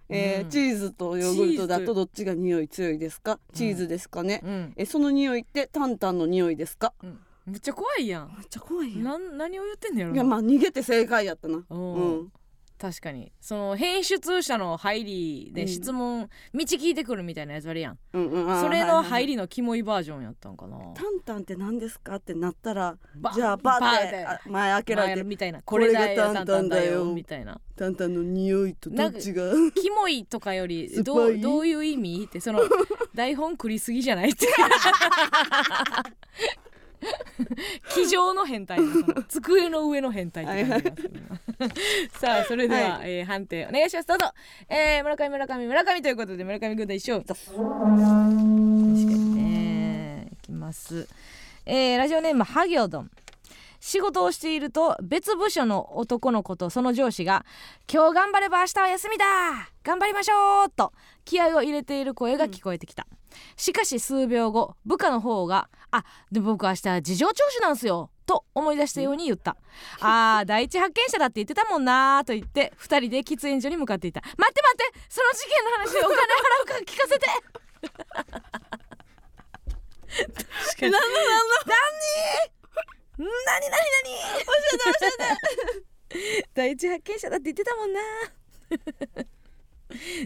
[0.08, 3.38] えーうんチーズとヨーグルトだとどっちが匂い強いですか？
[3.52, 6.92] チーズですかね、うん、えその匂いってタンタンの匂いですか？
[7.02, 8.28] うん、めっちゃ怖いやん。
[8.36, 9.36] めっちゃ怖いやん。
[9.38, 10.16] 何を言ってんねやろな。
[10.16, 11.64] いやまあ逃げて正解やったな。
[11.68, 12.32] うんうん
[12.78, 13.32] 確かに。
[13.40, 15.68] その編出者の入りでうん。
[15.68, 17.98] 質問、道聞いてくるみたいなやつあるやん。
[18.12, 18.60] うんうん。
[18.60, 20.76] それの入りのキモいバージョンやったんかな。
[20.94, 22.16] タンタンって何ですか？
[22.16, 25.24] ってなったらバじゃあバーって前開けられて。
[25.24, 25.60] みたいな。
[25.60, 27.04] ここれがタンタンだよ。
[27.06, 27.60] みたいな。
[27.76, 29.52] タンタンの匂いとどっちが？
[29.74, 31.40] キモいとかよりどうい？
[31.40, 32.24] どういう意味？
[32.26, 32.60] ってその
[33.14, 34.30] 台本繰りすぎじゃない？
[34.30, 34.46] って
[37.88, 39.22] 机上の変態の。
[39.28, 41.12] 机の上の変態って感じがする
[42.18, 44.08] さあそれでは、はえー判定お願いします。
[44.08, 44.26] どうぞ、
[44.68, 47.52] えー、村上村上村上ということで村上軍団一緒確か
[48.32, 50.28] にね。
[50.32, 51.08] いきます。
[51.64, 53.10] えー、ラジオネームハギョドン。
[53.78, 57.44] 仕事をしていると別部署の男の子とその上司が
[57.92, 59.24] 「今日頑張れば明日は休みだ。
[59.84, 60.92] 頑張りましょう!」と
[61.24, 63.06] 気合を入れている声が聞こえてきた、
[63.56, 69.56] しかし数秒後部下の方が「あでも僕明日事情聴取なんすよ」と思い出したように言った
[70.00, 77.26] 「あー 第一発見者だって言ってたもんな」と言って2人で喫煙所に向かっていた「待って待ってその事件の話でお金払うか聞かせて!」
[80.16, 80.92] 確かに。
[80.92, 81.00] 何何何？
[83.18, 83.80] 何何？
[84.44, 85.08] 教えて教え
[86.42, 88.00] て第一発見者だって言ってたもんな。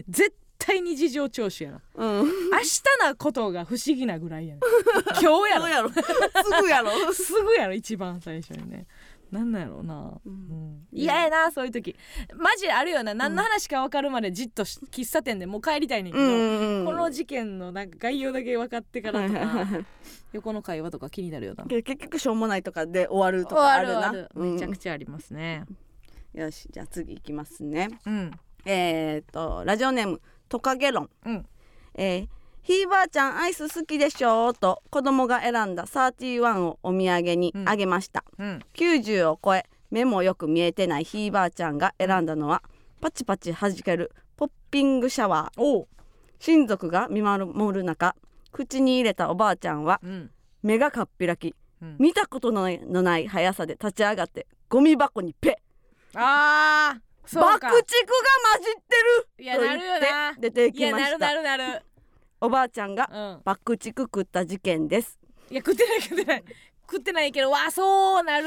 [0.09, 0.35] 絶
[0.65, 1.81] 対に事情聴取やな。
[1.95, 2.25] うん。
[2.25, 4.61] 明日なことが不思議なぐらいやね
[5.21, 5.89] 今日やろ。
[5.93, 6.91] すぐやろ。
[7.13, 8.85] すぐやろ一番最初にね。
[9.31, 10.19] なんなんやろうな。
[10.25, 10.85] うん。
[10.91, 11.95] 嫌、やなそういう時。
[12.35, 13.13] マジあるよな。
[13.13, 19.67] 何の話か分かるまでじっとし喫茶店でもう帰りたいねんけど、うんこの事件のなんか概要だけ分かってからとか
[20.33, 21.63] 横の会話とか気になるよな。
[21.63, 24.11] 結局しょうもないとかで終わるとかあるな。
[24.35, 25.63] めちゃくちちゃありますね。
[26.37, 27.87] ゃよしじゃあ次いきますね。
[28.05, 28.31] うん。
[28.65, 30.21] えー、とラジオネーム
[30.51, 31.09] トカゲロン。
[31.25, 31.45] うん。
[31.95, 32.27] えー
[32.63, 38.59] ひいばあちゃんアイス好きでしょと子供が選んだ31をお土産にあげました、うん。
[38.75, 42.61] 90を超え目もよく見えてないひいばあちゃんが選んだのは
[42.99, 45.85] パチパチ弾けるポッピングシャワー。
[46.37, 48.15] 親族が見守る中
[48.51, 50.29] 口に入れたおばあちゃんはうん。
[50.61, 51.95] 目がかっぴらきうん。
[51.97, 52.67] 見たことの
[53.01, 55.59] ない速さで立ち上がってゴミ箱にペ
[56.13, 58.95] あー爆竹が混じって
[59.37, 59.43] る。
[59.43, 60.33] いやなるよな。
[60.39, 61.19] 出ていやなるきました。
[61.19, 61.83] なるなる
[62.41, 63.41] おばあちゃんがうん。
[63.43, 65.19] 爆竹食った事件です、
[65.49, 66.43] いや食ってない食ってない。
[66.89, 68.45] 食ってないけどわあそうなる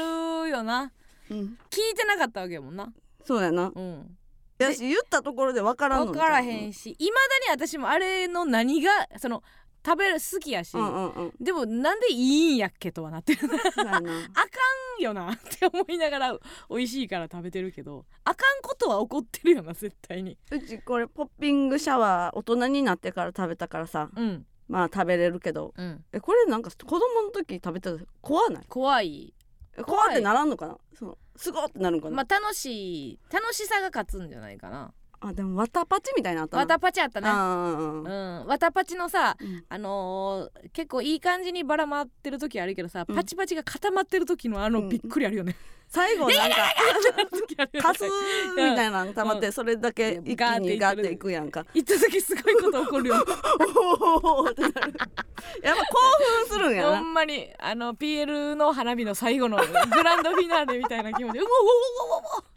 [0.49, 0.91] よな。
[1.31, 2.93] うん、聞いてなかったわけやもんな。
[3.23, 3.71] そうやな。
[3.73, 4.17] うん。
[4.59, 7.17] やし言ったところで分からんの分からへんしいま
[7.49, 9.43] だに私もあれの何がその
[9.85, 11.33] 食べる好きやし、うんうんうん。
[11.39, 13.41] でもなんでいいんやっけとはなってる。
[13.77, 18.05] あかんよなって思いながら美味しいから食べてるけど。
[18.23, 20.37] あかんことは起こってるよな絶対に。
[20.51, 24.09] うちこれポッピングシャワー大人になってから食べたからさ。
[24.15, 24.45] うん。
[24.67, 25.73] まあ食べれるけど。
[25.77, 26.03] うん。
[26.11, 28.65] えこれなんか子供の時食べたら怖ない？
[28.67, 29.33] 怖い。
[29.77, 30.77] え怖ってならんのかな？
[30.97, 36.61] そのすごってなるんかな、まあ楽しい楽しさが勝つんじゃないかなあでもわたパチみたいなのあったな。
[36.61, 37.27] わたパチあったね。
[37.29, 38.45] あうーん。
[38.47, 39.63] わたパチのさうん。
[39.69, 43.15] あのー結構いい感じにばらまってる時あるけどさ、うん。
[43.15, 44.89] パチパチが固まってる時のあのうん。
[44.89, 45.55] びっくりあるよね、
[45.87, 46.55] 最後なんか
[47.81, 48.03] カス
[48.55, 51.65] みたいなの溜まってそれだけ一気にガーっていくやんか。
[51.73, 53.15] 行った時すごいこと起こるよ。
[54.21, 54.93] おおってなる。
[55.61, 55.97] やっぱ興
[56.47, 62.54] 奮するんやほなんまにあの PL の花火の最後のグランドフィナーレみたいな気持ちでうわうわうわうわうわって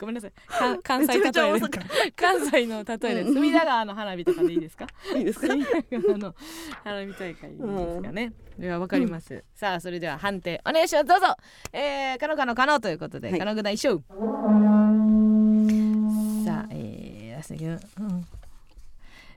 [0.00, 0.32] ごめんなさい。
[0.48, 1.60] か 関西例え
[2.16, 4.86] 関西の例えで隅田川の花火とかでいいですか？
[5.14, 5.46] いいですか？
[5.48, 6.34] 隅田川の
[6.84, 11.04] 花火大会いいですかね、ではわかります、さあそれでは判定お願いします。
[11.04, 11.26] どうぞ
[11.72, 13.38] えー、かのかのかのということで、はい。
[13.38, 14.02] かのぐだ一勝
[16.44, 17.64] さあえー、ラスト
[18.02, 18.26] うん。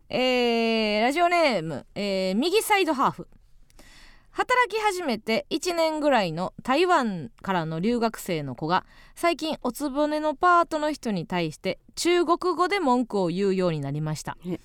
[0.10, 3.28] えー、ラジオネーム、えー、右サイドハーフ
[4.34, 8.84] 働き始めて1年ぐらいの台湾からの留学生の子が
[9.16, 14.36] 最近おつぼねのパートの人に対して中国語で文句を言うようになりました。
[14.46, 14.60] え、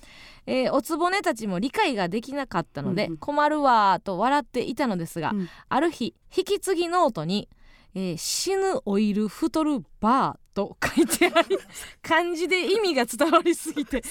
[0.47, 5.49] えーおつぼねたちも理解ができなかったので、困るわーと笑っていたのですが、うん。
[5.69, 7.47] ある日引き継ぎノートに、
[7.93, 11.57] えー死ぬオイル太るバー」と書いてあり
[12.01, 14.01] 漢字で意味が伝わりすぎて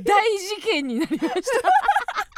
[0.00, 2.37] 大事件になりました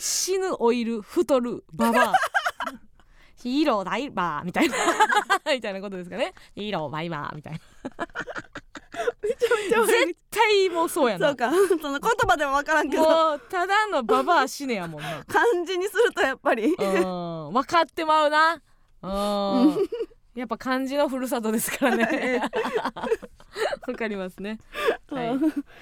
[0.00, 2.14] 死ぬオイル太るババア
[3.36, 4.76] ヒーローダイバーみたいな。
[5.52, 6.34] みたいなことですかね。
[6.54, 7.60] ヒーローバイバーみたいな。
[9.30, 9.48] 絶
[9.90, 11.28] 対対もうそうやな。
[11.28, 11.50] そうか。
[11.50, 13.02] その言葉でも分からんけど。
[13.02, 15.24] もうただのババア死ねやもんな。
[15.26, 16.74] 漢字にするとやっぱり。
[16.74, 17.52] うん。
[17.52, 18.62] 分かってまうな。
[19.02, 19.88] うん。
[20.34, 22.42] やっぱ漢字のふるさとですからね
[23.88, 24.58] わかりますね。
[25.08, 25.38] はい。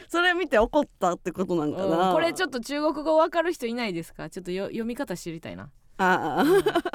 [0.09, 2.13] それ見て怒ったってことなんかな。
[2.13, 4.29] これちょっと中国語わかる人いないですか？
[4.31, 5.71] ちょっとよ読み方知りたいな。
[5.99, 6.45] あ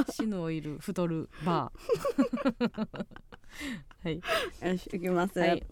[0.07, 0.11] あ。
[0.11, 2.87] 死ぬをいる太るバー。
[4.03, 4.15] はい。
[4.71, 5.63] よし行きます、はい。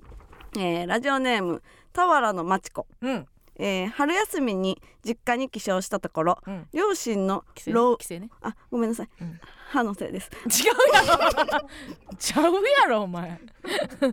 [0.58, 3.28] えーラジオネーム俵のまちこ、うん。
[3.56, 6.68] えー春休みに実家に帰省したところうん。
[6.74, 8.30] 両親の規制老規制ね。
[8.42, 9.40] あごめんなさい、うん
[9.72, 10.30] 歯のせいです。
[10.48, 11.70] 違うやろ。
[12.20, 13.40] ちゃうやろお前。
[14.02, 14.12] そん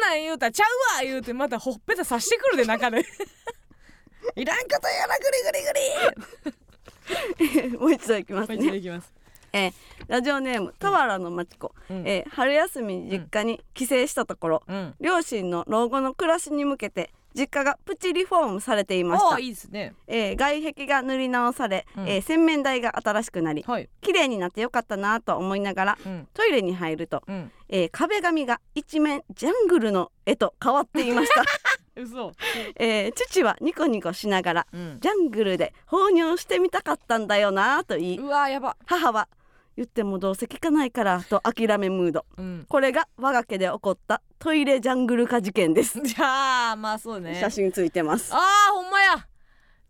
[0.00, 3.04] なん言うたらちゃうわ言うてまたほっぺた刺してくるで中で。
[4.36, 7.78] いらんことやなグリグリグリ。
[7.78, 9.12] もう一度いきますもう一度ね、いきます。
[9.52, 9.72] えー
[10.08, 12.06] ラジオネーム俵のまちこ、うん。
[12.06, 14.94] えー春休みに実家に帰省したところ、うん。
[15.00, 19.38] 両親の老後の暮らしに向けて実家がプチリフォームされていました。
[19.38, 19.94] いいですね。
[20.06, 22.08] えー外壁が塗り直され、うん。
[22.08, 23.88] えー洗面台が新しくなりはい。
[24.00, 26.28] 綺麗になってよかったなと思いながらうん。
[26.32, 27.52] トイレに入ると、うん。
[27.68, 31.44] えー壁紙が一面ジャングルの絵と変わっていました、
[32.00, 32.32] 嘘。
[32.76, 34.98] えー父はニコニコしながらうん。
[35.00, 38.76] ジャングルで放尿してみたかったんだよなと言いうわやば。
[38.86, 39.28] 母は
[39.76, 42.24] 言ってもどうせ聞かないからと諦めムード。
[42.38, 42.66] うん。
[42.68, 46.00] これが我が家で起こったトイレジャングル化事件です。
[46.04, 47.38] じゃあまあそうね。
[47.38, 48.32] 写真ついてます。
[48.34, 49.26] あーほんまや。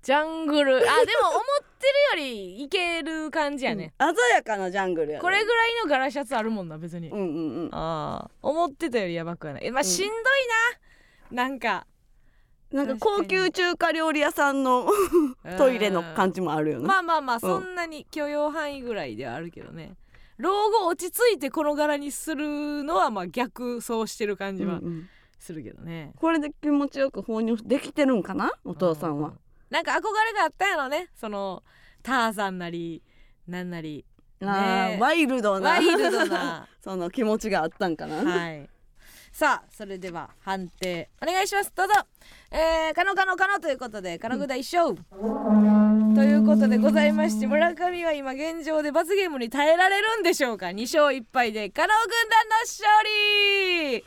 [0.03, 0.77] ジャングル。
[0.77, 1.43] あでも思っ
[2.13, 5.23] てるよりいける感じやね、鮮やかなジャングルやね。
[5.23, 7.71] これぐらいの柄シャツあるもんな別に、うんうんうん。
[7.73, 9.67] ああ思ってたよりやばくはない。
[9.67, 9.85] えまあん。
[9.85, 10.15] しんどい
[11.33, 11.87] な、なんか
[12.77, 14.87] なんか高級中華料理屋さんの
[15.59, 19.95] トイレの感じもあるよね、まあまあまあそんなに許容範囲ぐらいではあるけどね。
[20.39, 25.09] 老後落ち着いてこの柄にするのはまあ逆走してる感じはうんうん。
[25.39, 28.53] するけどね、これで気持ちよく放尿できてるんかな？
[28.65, 29.35] お父さんは、
[29.71, 30.01] なんか憧れ
[30.33, 31.09] があったんやろね。
[31.15, 31.63] その
[32.03, 33.03] ターザンなり
[33.47, 34.05] なんなり。
[34.41, 34.99] ね。
[34.99, 35.71] ワイルドな。
[35.73, 36.67] ワイルドな。
[36.83, 38.69] その気持ちがあったんかな、はい。
[39.31, 41.73] さあそれでは判定お願いします。
[41.77, 41.93] どうぞ。
[42.51, 44.95] えー、カノカノカノということでカノグダ一勝、
[46.15, 52.89] ということでございまして村上は今現状で罰ゲームに耐えられるんでしょうか？2勝1敗でカノ軍団の勝
[54.01, 54.05] 利。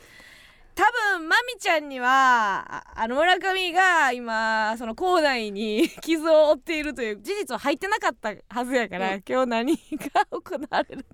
[0.76, 0.84] 多
[1.18, 9.24] 分マミちゃんにはああの村上が今その校内に 傷を負っているという事実は入ってなかったはずやから、うん。
[9.28, 11.06] 今日何が行われる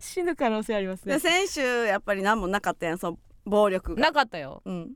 [0.00, 1.14] 死ぬ可能性ありますね。
[1.14, 4.02] で先週やっぱり何もなかったやんその暴力が。
[4.02, 4.60] なかったよ。
[4.64, 4.90] うん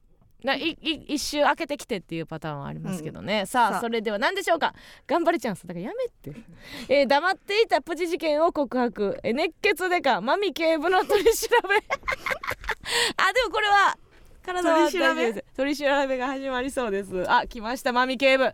[0.44, 3.80] ないい一周開けてきてっていうパターンはありますけどね、さあさあ。
[3.80, 4.74] それでは何でしょうか？
[5.06, 5.66] 頑張れチャンス。
[5.66, 6.40] だからやめって、
[6.88, 9.18] えー黙っていたプチ事件を告白。
[9.22, 11.76] えー熱血でかマミ警部の取り調べ。
[13.16, 13.96] あでもこれは
[14.44, 15.44] 体は大丈夫です。
[15.56, 17.24] 取り調べが始まりそうです。
[17.30, 18.44] あ来ましたマミ警部。
[18.44, 18.52] おい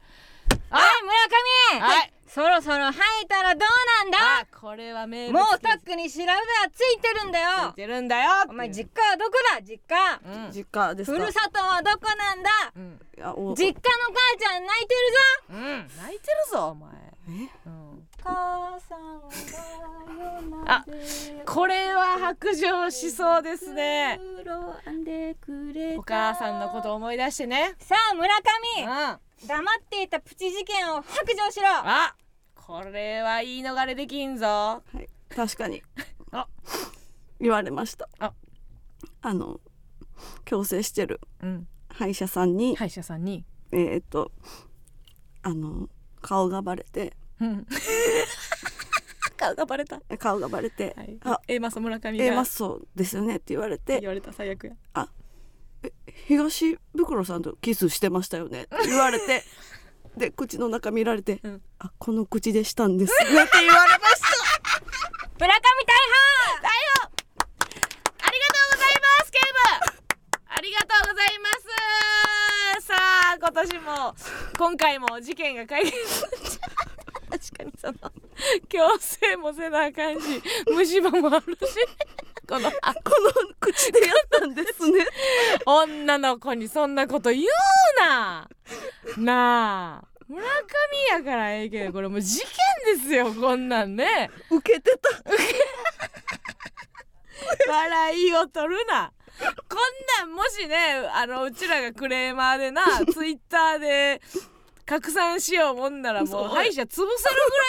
[0.70, 0.80] 村
[1.74, 1.80] 上！
[1.80, 3.68] はいそろそろ吐いたらどう
[4.05, 4.18] なんだ？
[4.43, 6.37] あこれはメールもうとっくに調べは
[6.72, 8.31] ついてるんだついよてるんだよ。
[8.49, 9.62] お前実家はどこだ？
[9.62, 10.20] 実家。
[10.47, 10.53] うん。
[10.53, 11.18] 実家ですか？
[11.18, 12.51] ふるさとはどこなんだ？
[12.76, 13.01] うん、
[13.57, 13.83] 実家の
[14.14, 15.18] 母ちゃん泣いてるぞ。
[15.51, 16.91] うん、泣いてるぞお前。
[17.66, 18.07] うん。
[18.22, 19.20] 母さん
[20.64, 24.20] があでこれは白状しそうですね。
[25.99, 27.74] お母さんのこと思い出してね。
[27.81, 28.43] さあ村うん。
[28.85, 31.66] 上あ黙っていたプチ事件を白状しろ
[32.71, 34.47] これは言い逃れできんぞ。
[34.47, 35.83] はい確かに。
[36.31, 36.47] あ。
[37.41, 38.09] 言われました。
[38.21, 38.33] あ。
[39.23, 39.61] あの
[40.45, 41.68] 矯正してるうん。
[41.89, 43.45] 歯医者さんに、歯医者さんに。
[43.73, 44.31] えーっと
[45.43, 45.89] あの
[46.21, 47.16] 顔がバレて。
[47.41, 47.66] うん。
[49.37, 50.01] 顔がバレた。
[50.16, 51.18] 顔がバレて、はい。
[51.23, 51.41] あ。
[51.49, 52.25] A マス村上が。
[52.25, 53.99] A マッソですよねって言われて。
[53.99, 54.77] 言われた最悪や。
[56.29, 59.43] 東袋さんとキスしてましたよねって言われて
[60.21, 61.62] で口の中見られて、うん。
[61.79, 63.12] あこの口でしたんです。
[63.25, 64.29] ね って言われました。
[65.39, 65.97] 村上大
[68.23, 69.59] ありがとうございます警部。
[70.47, 71.49] ありがとうございま
[72.81, 72.87] す。
[72.87, 72.95] さ
[73.33, 74.14] あ今年も
[74.59, 78.12] 今回も事件が解決確かにその。
[78.68, 81.61] 強制もせなあかんし虫歯もあるし。
[82.47, 85.07] このあこの口でやったんですね。
[85.64, 87.45] 女の子にそんなこと言う
[88.01, 88.49] な。
[89.16, 90.49] なあ村上
[91.18, 94.31] やからええけどこれもう事件ですよこんなんね。
[94.49, 95.09] 受けてた。
[97.68, 99.12] 笑いを取るな。
[99.41, 100.76] こんなんもしね
[101.12, 104.20] あのうちらがクレーマーでな ツイッターで
[104.87, 107.14] 拡散しようもんならもう歯医者潰せるぐら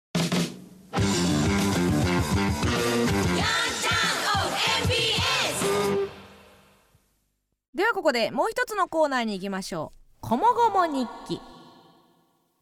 [7.76, 11.40] ではここでもう一つのコーナーに行きましょう「こもごも日記」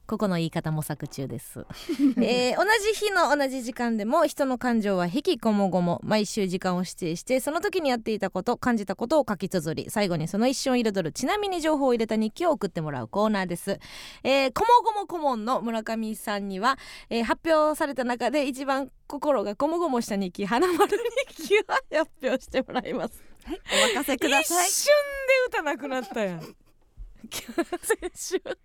[0.05, 1.65] ここの言い方模索中です、
[2.21, 13.79] えー同じ日の同じ時間でも人の感情は引きこもごも毎週時間を指定してその時にやっていたこと感じたことを書き綴り最後にその一瞬を彩るちなみに情報を入れた日記を送ってもらうコーナーです。
[14.23, 16.77] えー、こもごも顧問の村上さんには、
[17.09, 20.97] えー発表された中で一番心がこもごもした日記花丸
[21.27, 24.73] 日記を発表してもらいますお任せください一。
[24.73, 24.93] 瞬
[25.51, 26.55] で歌なくなったやん先
[28.15, 28.57] 週 はい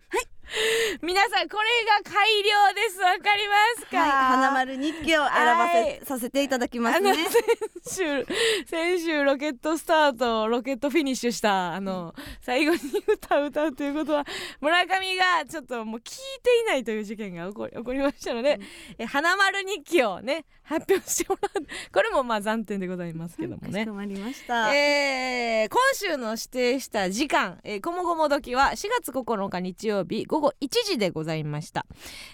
[1.03, 7.15] 皆さんこれが改良ですわかりますか、はい、花丸日記を選ばせ、はいさせていただきますね。
[7.15, 8.27] 先週
[8.67, 14.27] 先週ロケットスタートロケットフィニッシュしたあの最後に歌を歌うということは
[14.61, 18.61] 村上がちょっともう聞いていないという事件が起こり起こりましたので、
[18.99, 23.95] え花丸日記をね発表してもらうこれもまあ暫定でございますけどもねかしこ。
[23.95, 24.75] まりました。
[24.75, 31.87] えー今週の指定した時間、えー、こもごも時は4月9日日曜日午後1時でございました、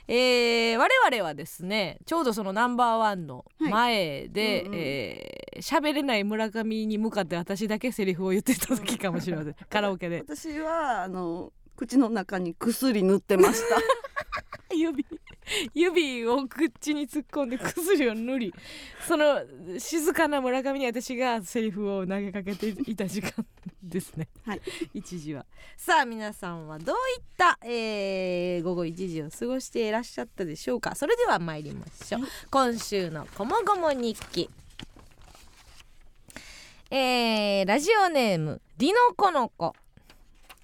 [0.06, 4.74] えー我々はですねちょうどそのナンバーワンの前で、うんうん。
[4.78, 9.56] えー喋れない村上に向かって私だけセリフを言ってた時かもしれません。
[9.68, 10.18] カラオケで。
[10.20, 13.76] 私はあの口の中に薬塗ってました。
[14.74, 15.04] 指
[15.74, 18.54] 指を口に突っ込んで 薬を塗り
[19.06, 19.40] その
[19.78, 23.32] 静かな村上に私がセリフを投げかけていた時間
[23.82, 24.28] ですね。
[24.44, 24.62] はい。
[24.94, 25.46] 一時は。
[25.76, 30.94] さあ皆さんはどういった、えー午後1時を過ごしていらっしゃったでしょうか？
[30.94, 34.50] それでは参りましょう、今週の「こもごも日記」
[36.90, 39.74] えーラジオネームりのこのこ、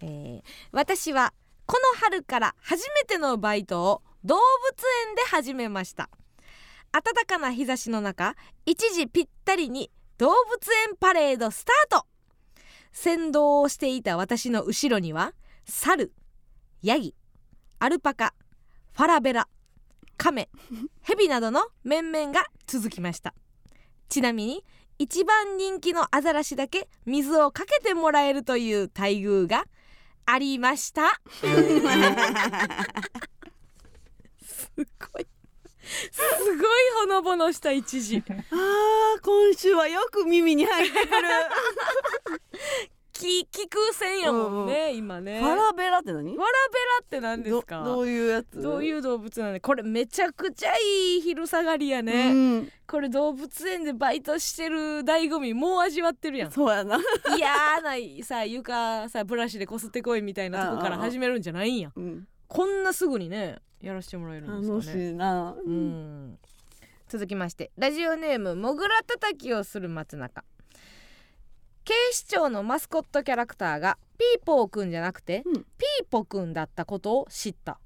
[0.01, 0.43] えー
[0.73, 1.33] 私は
[1.67, 4.43] この春から初めてのバイトを動物
[5.09, 6.11] 園で始めました。
[6.93, 8.37] 暖かな日差しの中
[8.67, 12.07] 1時ぴったりに動物園パレードスタート
[12.95, 15.35] 先導をしていた私の後ろには
[15.67, 16.15] 猿
[16.81, 17.15] ヤギ
[17.81, 18.33] アルパカ
[18.93, 19.49] ファラベラ
[20.17, 20.49] カメ
[21.03, 23.35] ヘビなどの面々が続きました。
[24.09, 24.65] ちなみに
[24.99, 29.65] 一番人気のアザラシだけ水をかけてもらえるという待遇が
[30.25, 31.21] ありました。
[34.41, 34.71] す
[35.13, 35.27] ごい
[36.11, 36.57] すごい
[37.01, 38.23] ほのぼのした一時。
[38.29, 41.11] ああ、今週はよく耳に入ってくる。
[43.13, 45.41] き聞く線やもんね、今ね。
[45.41, 46.35] ファラベラって何？
[46.35, 46.51] ファラベラ
[47.01, 47.85] って何ですか？
[47.85, 48.61] どどういうやつ？
[48.61, 56.51] どういう動物なんでこれめちゃくちゃいい昼下がりやね、うん、これ動物園でバイトしてる醍醐味もう味わってるやん。
[56.51, 56.99] そうやな、
[57.39, 57.93] 嫌な
[58.25, 61.93] さ床さブラシでこすってこいみたいなとこから始めるんじゃないんや。
[61.95, 65.11] うん、こんなすぐにねやらせてもらえるん楽しですかね。
[65.11, 66.39] いな、うん。
[67.09, 70.45] 続きましてラジオネームもぐらたたきをする松中。
[71.85, 75.55] 警視庁のマスコットキャラクターがピーポーくんじゃなくて、うん。
[75.55, 77.79] ピーポくんだったことを知った。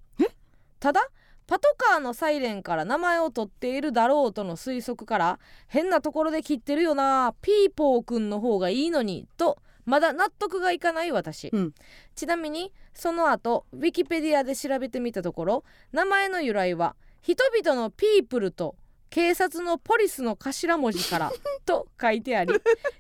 [0.81, 1.09] ただ
[1.47, 11.75] パトカーのサイレンから名前を取っているだろうとの推測から変なところで切ってるよなピーポーくんの方がいいのにとまだ納得がいかない私、うん。
[12.15, 18.77] ちなみにその後ウィキペディアで調べてみたところ名前の由来は人々のピープルと
[19.09, 21.33] 警察のポリスの頭文字から
[21.65, 22.53] と書いてあり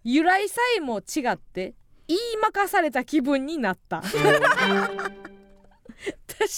[0.02, 1.74] 由来さえも違って
[2.08, 4.02] 言いまかされた気分になった。
[4.10, 4.12] 確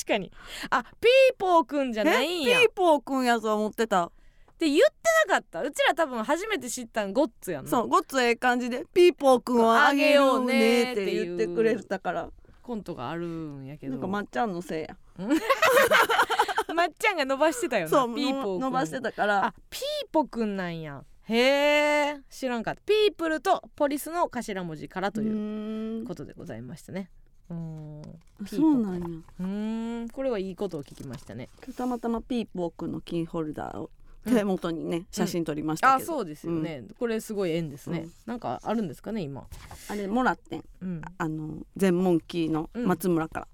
[0.07, 0.31] かに。
[0.69, 2.59] あピーポーくんじゃないんや。
[2.59, 4.13] っピーポーくんやとは思ってた
[4.61, 4.95] て言って
[5.27, 5.63] なかった。
[5.63, 7.71] うちら多分初めて知ったんゴッツやんな。
[7.71, 12.29] そうごっつええ感じでピーポーくんをあげようねって言ってくれてたから。
[12.63, 13.93] コントがあるんやけど。
[13.93, 14.97] なんかまっちゃんのせいや。
[16.75, 19.47] まっちゃんが伸ばしてたよなそうピーポー伸ばしてたから。
[19.47, 19.83] あピー
[20.13, 21.03] ポくんなんや。
[21.25, 22.83] へえ知らんかった。
[22.83, 27.11] ピープルとポリスの頭文字からということでございましたね。
[27.49, 28.03] うん。
[28.47, 29.07] そうなんや。
[29.07, 30.09] うーん。
[30.11, 31.49] これはいいことを聞きましたね。
[31.77, 33.91] たまたまピーポーくんのキーホルダーを
[34.27, 38.13] 手元にね、写真撮りましたけど、あそうですよね、これすごい縁ですね、うん。
[38.27, 39.47] なんかあるんですかね今。
[39.89, 40.65] あれもらってん。
[40.83, 41.03] うん。
[41.19, 43.49] あの全問キーの松村から、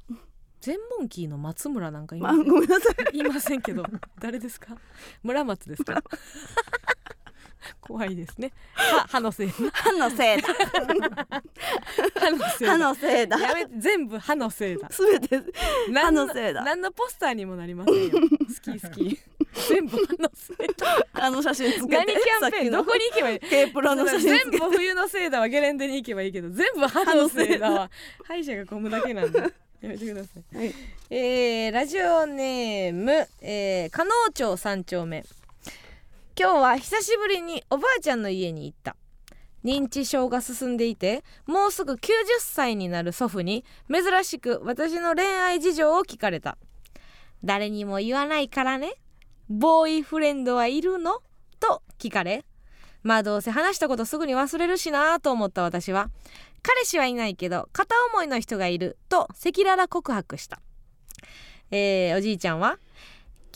[0.61, 2.95] 全問キーの松村なんかいまあません、ごめんなさい。
[3.13, 3.85] 言いませんけど。
[4.21, 4.77] 誰ですか？
[5.23, 6.03] 村松ですか？
[7.81, 8.53] 怖いですね。
[8.75, 9.49] は歯のせい。
[9.49, 10.49] 歯のせいだ。
[12.15, 13.39] 歯のせい歯だのせいだ。
[13.39, 14.89] やめて全部歯のせいだ。
[14.91, 15.41] すべて
[15.91, 16.63] 何歯のせいだ。
[16.63, 18.11] 何のポスターにもなりませんよ。
[18.13, 18.19] 好
[18.73, 19.19] き好き。
[19.69, 21.07] 全部歯のせいだ。
[21.15, 27.91] あの写真つけ何てキャンペーンどこに行けばいい？K プロの写真全部冬のせいだはゲレンデに行けばいいけど全部歯のせいだは
[28.25, 29.53] 歯医者が混むだけなんで。
[29.83, 30.75] やめてください、はい。
[31.11, 35.25] えーラジオネーム、えー、加納町三丁目
[36.39, 38.95] 今日は久しぶりにおばあちゃんの家に行った。
[39.65, 41.99] 認知症が進んでいてもうすぐ90
[42.41, 46.59] 歳になる祖父に珍しく私の恋愛事情を聞かれた。
[47.43, 48.97] 誰にも言わないからね。
[49.49, 51.23] ボーイフレンドはいるの？
[51.59, 52.45] と聞かれ
[53.03, 56.11] まあどうせ話したことすぐに忘れるしなと思った私は
[56.63, 60.61] 彼氏はいないけど片思いの人がいると赤裸々告白した。
[61.71, 62.79] えーおじいちゃんは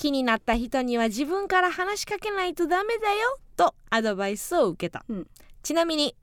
[0.00, 5.26] 気になった人には自分から話しかけないとダメだよとアドバイスを受けた、うん。
[5.62, 6.16] ちなみに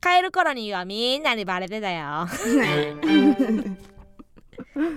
[0.00, 2.28] 帰る頃にはみんなにバレてたよ。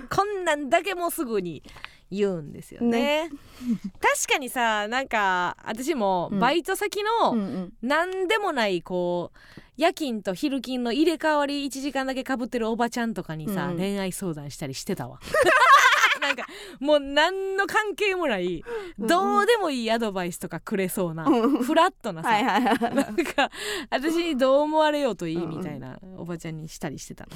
[0.08, 1.64] こんなんだけもすぐに
[2.08, 3.30] 言うんですよね。
[4.00, 7.72] 確かにさなんか私もバイト先の、うんうん。
[7.82, 9.38] なんでもないこう
[9.76, 13.76] 夜勤と昼勤の入れ替わり1時間だけかぶってるおばちゃんとかにさ、うん。
[13.76, 15.18] 恋愛相談したりしてたわ
[16.26, 16.46] なんか
[16.80, 18.64] もう何の関係もない
[18.98, 22.30] どうでもいいアドバイスとかくれそうなうんフラットなさ、
[22.90, 23.50] なんか
[23.90, 27.30] 私にどう思われようといいみたいなおばちゃんにしたりしてたの。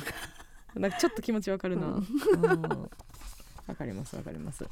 [0.80, 1.86] なんかちょっと気持ちわかるな。
[3.66, 4.64] わかりますわかります。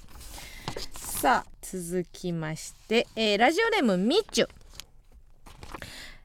[0.95, 4.49] さあ続きまして、えーラジオネームみっちゅ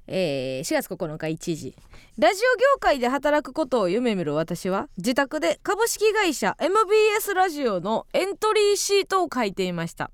[0.07, 1.75] えー4月9日1時
[2.21, 10.11] ラジオ業界で働くことを夢見る私は自宅で株式会社 MBS ラジオのエントリーシートを書いていました。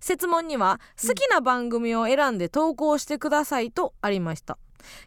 [0.00, 4.56] 設問には好きな番組を選んで投稿してくださいとありました。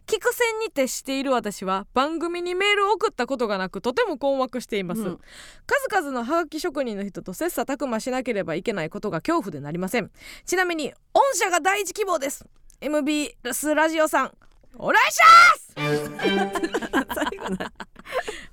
[0.05, 5.19] 聞く線に徹している私は番組にメールを送ったことがなくとても困惑しています、うん。
[5.65, 10.11] 数々のハガキ職人の人と切磋琢磨しなければいけないことが恐怖でなりません。
[10.45, 12.45] ちなみに御社が第一希望です。
[12.80, 14.31] MBS ラジオさん
[14.76, 15.26] お願いしま
[15.57, 15.73] す！
[15.76, 17.72] 最後な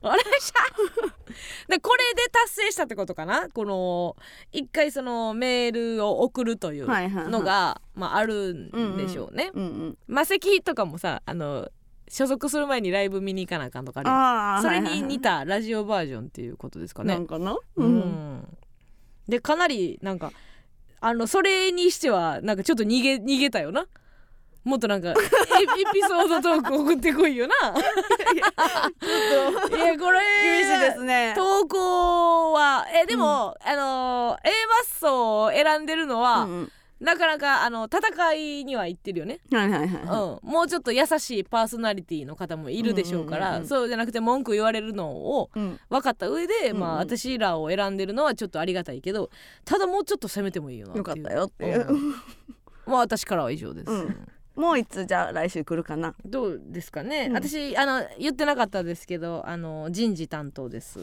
[0.02, 0.60] お願いしま
[1.34, 1.68] す！
[1.68, 3.48] でこれで達成したってことかな？
[3.50, 4.16] この
[4.52, 11.70] 一回そのメールを送るというのが、まあ、あるんでしょうね、うんうん魔石とかもさあの
[12.08, 17.14] 所属する前にライブ見に行かなあかんとかあるやんああそれに似たたラジオバージョンっていうことですかね。
[17.14, 17.52] なんかな？
[17.52, 18.56] ううんん。
[19.26, 20.32] でかなりなんか
[21.00, 23.86] あのそれにしてはなんかちょっと逃げ逃げたよな
[24.64, 25.16] もっとなんかエエ
[25.92, 27.54] ピソードトーク送ってこいよな。
[29.76, 31.34] いやこれ厳しいですね。
[31.36, 36.72] 投稿はえでも、あの A マッソを選んでるのは、うんうん。
[37.00, 40.08] なかなかあの戦いには行ってるよね、はいはいはいうん。
[40.08, 43.62] はもうちょっと優しいパーソナリティの方もいるでしょうから、うんうんうん。
[43.64, 45.80] うんそうじゃなくて文句言われるのをいうん。
[45.90, 46.80] 分かった上で、うんうん。
[46.80, 49.28] まあ私らを選んでるのはちょっとありがたいけど
[49.66, 51.86] ただもうちょっと攻めてもいいよなよかったよっていう。
[51.86, 52.12] うん。
[52.86, 56.14] まあ私からは以上です、うんもういつじゃあ来週来るかな？
[56.24, 57.32] どうですかね、うん。
[57.34, 61.00] 私あの言ってなかったですけどあの人事担当です。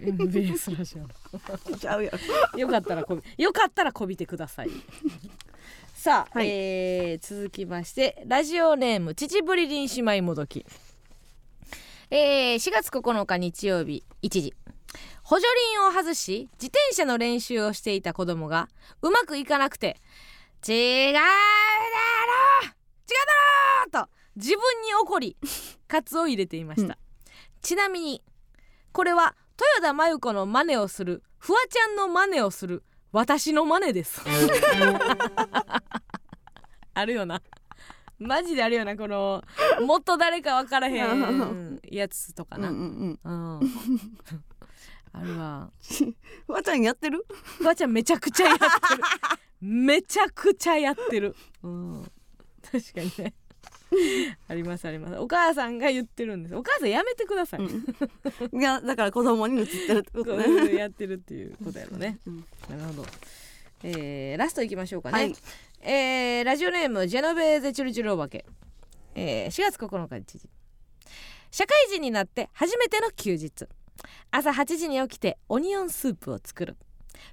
[0.00, 2.10] MBS ラジオのちゃうよ
[2.56, 4.70] よかったらこびよかったらこびてください
[5.94, 10.64] さあ、はいえー続きましてラジオネーム秩父りりん姉妹もどき
[12.10, 14.54] えー4月9日日曜日1時
[15.22, 18.68] 補助輪を外し自転車の練習をしていた子供が
[19.00, 19.96] うまくいかなくて
[20.66, 21.26] 「違うだろ
[22.64, 22.70] 違う
[23.90, 25.36] だろ!」と自分に怒り
[25.88, 26.98] カツを入れていました、うん。
[27.60, 28.22] ちなみに
[28.92, 32.82] これは豊田真由子の真似をするフワちゃんの真似をする
[33.12, 34.22] 私の真似です。
[36.94, 37.42] あるよな。
[38.18, 39.42] マジであるよなこの
[39.80, 42.70] もっと誰か分からへんやつとかな、あ
[45.22, 45.70] るわ。
[46.46, 47.26] フワちゃんやってる？
[47.58, 48.70] フワちゃんめちゃくちゃやってる
[49.62, 52.10] めちゃくちゃやってる、うん、
[52.70, 53.34] 確かにね。
[54.48, 55.16] ありますあります。
[55.16, 56.56] お母さんが言ってるんです。
[56.56, 58.60] お母さんやめてください、うん。
[58.60, 60.74] いやだから子供に映ってるってことね。
[60.74, 62.44] やってるっていうことやろね、うん。
[62.70, 63.06] なるほど。
[63.84, 65.34] えーラストいきましょうかね、はい。
[65.82, 68.46] えーラジオネームジェノベーゼチュルチュルお化け、
[69.14, 70.48] えー4月9日日時。
[71.50, 73.66] 社会人になって初めての休日。
[74.30, 76.76] 朝8時に起きてオニオンスープを作る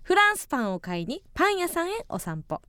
[0.03, 2.61] フランスパンを買いにパン屋さんへお散歩。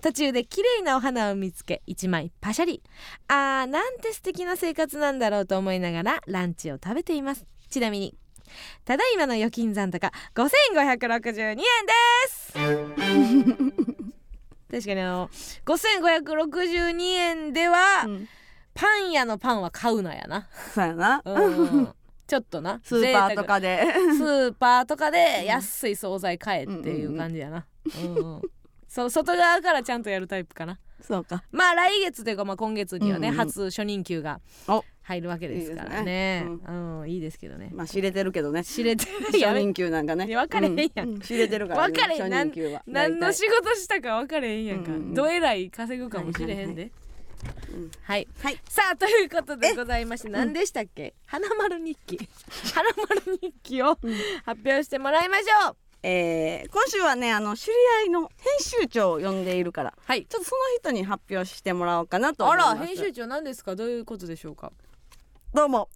[0.00, 2.82] 途中で綺麗なお花を見つけ一枚パシャリ。
[3.28, 7.46] あーなんて素敵な生活なんだろうと思いながらランチを食べています。
[7.68, 8.16] ちなみに
[8.84, 11.62] ただいまの預金残高5562円で
[12.28, 12.52] す。
[14.70, 15.28] 確かにあの
[15.64, 18.28] 5562円では、うん。
[18.72, 21.22] パン屋のパンは買うなやな、そうやな。
[21.24, 21.92] うん、
[22.30, 22.80] ちょっとな。
[22.84, 23.82] スーパーとかで。
[24.16, 27.66] スーパーとかで安い惣菜買えっていう感じやな、
[28.04, 28.42] うんうん
[28.86, 30.78] そう外側からちゃんとやるタイプかな。
[31.00, 31.44] そうか。
[31.52, 33.38] まあ来月というかまあ今月にはね、うんうん。
[33.38, 34.84] 初初任給がお。
[35.02, 36.44] 入るわけですからね。
[36.44, 36.68] いいですね。
[36.68, 37.10] うん。
[37.10, 37.70] いいですけどね。
[37.72, 38.64] まあ知れてるけどね。
[38.64, 40.26] 知れてる初任給なんかね。
[40.26, 41.14] 分かれへんやん。
[41.16, 42.22] う知れてるから分かれへん。
[42.22, 42.82] 初任給は。
[42.86, 46.92] 何の仕事したか分かれへんやんか、うんうんどえらい稼ぐかもしれへんで、うんはい、はい
[48.68, 51.14] さあということでございまして何でしたっけ？
[51.26, 52.18] 花丸日記。
[52.74, 53.94] 花丸日記を
[54.44, 55.76] 発表してもらいましょう。
[56.02, 57.72] えー今週はねあの知り
[58.04, 58.28] 合いの編
[58.60, 60.24] 集長を呼んでいるからはい。
[60.26, 62.80] ちょっとその人に発表してもらおうかなとあ思います。
[62.80, 63.76] ら編集長何ですか？
[63.76, 64.72] どういうことでしょうか？
[65.54, 65.88] どうも。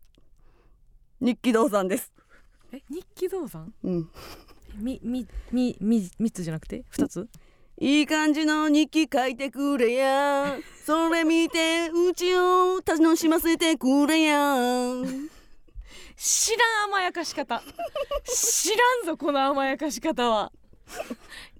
[1.21, 2.13] 日記堂さんです。
[2.73, 4.11] え日記銅山うん。
[4.77, 6.85] みみみみ三つじゃなくて？
[6.91, 7.29] 二つ？
[7.79, 10.57] いい感じの日記書いてくれや
[10.87, 14.95] それ見てうちを楽しませてくれや
[16.17, 17.61] 知らん甘やかし方。
[18.25, 20.53] 知らんぞこの甘やかし方は。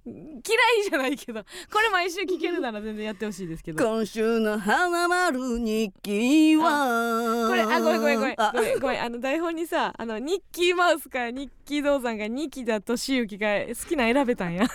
[0.07, 0.43] 嫌い
[0.89, 1.43] じゃないけど。
[1.73, 3.85] これ毎週聞けるなら全然やってほしいですけど。
[3.85, 7.49] 今週の花丸日記は。
[7.49, 8.35] これあごめんごめんごめん。
[8.41, 8.53] あ。
[8.55, 9.03] ごめんごめん。
[9.03, 14.69] あの台本にさあのニッキーマウスかニッキードーさんがニキだとしゆきが好きな選べたんや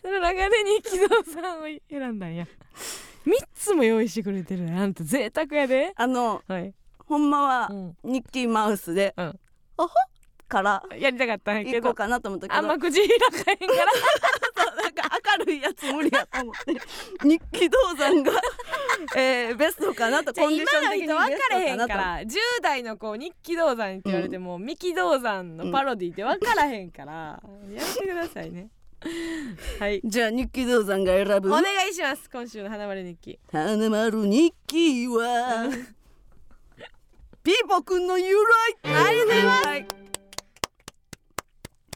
[0.00, 2.46] その中でニッキードーさんを選んだんや。
[3.24, 4.74] 三つも用意してくれてるね。
[4.74, 5.92] あんた贅沢やで。
[5.96, 6.74] あのはい、
[7.06, 9.24] ほんまはうん、ニッキーマウスで、うん。
[9.24, 9.38] あ
[9.76, 9.88] ほ
[10.52, 11.76] からやりたかったんやけど。
[11.78, 12.58] 行こうかなと思ったけど。
[12.58, 14.82] あんま口開かへんから。
[14.82, 17.26] なんか明るいやつ無理やと思って。
[17.26, 18.32] 日記銅山が、
[19.16, 22.20] えー、ベストかなとコンディション的に今の人分かれへんから。
[22.20, 28.68] 10代の子日記銅山って言われても、ミキ銅山のパロディって分からへんから、やめてくださいね
[29.78, 30.00] はい。
[30.00, 31.48] とじゃあ日記銅山が選ぶ？
[31.48, 33.38] お願いします今週の花丸日記。
[33.50, 35.70] 花丸日記は
[37.42, 38.36] ピーポくんの由
[38.82, 39.06] 来。
[39.06, 40.01] ありがとうございます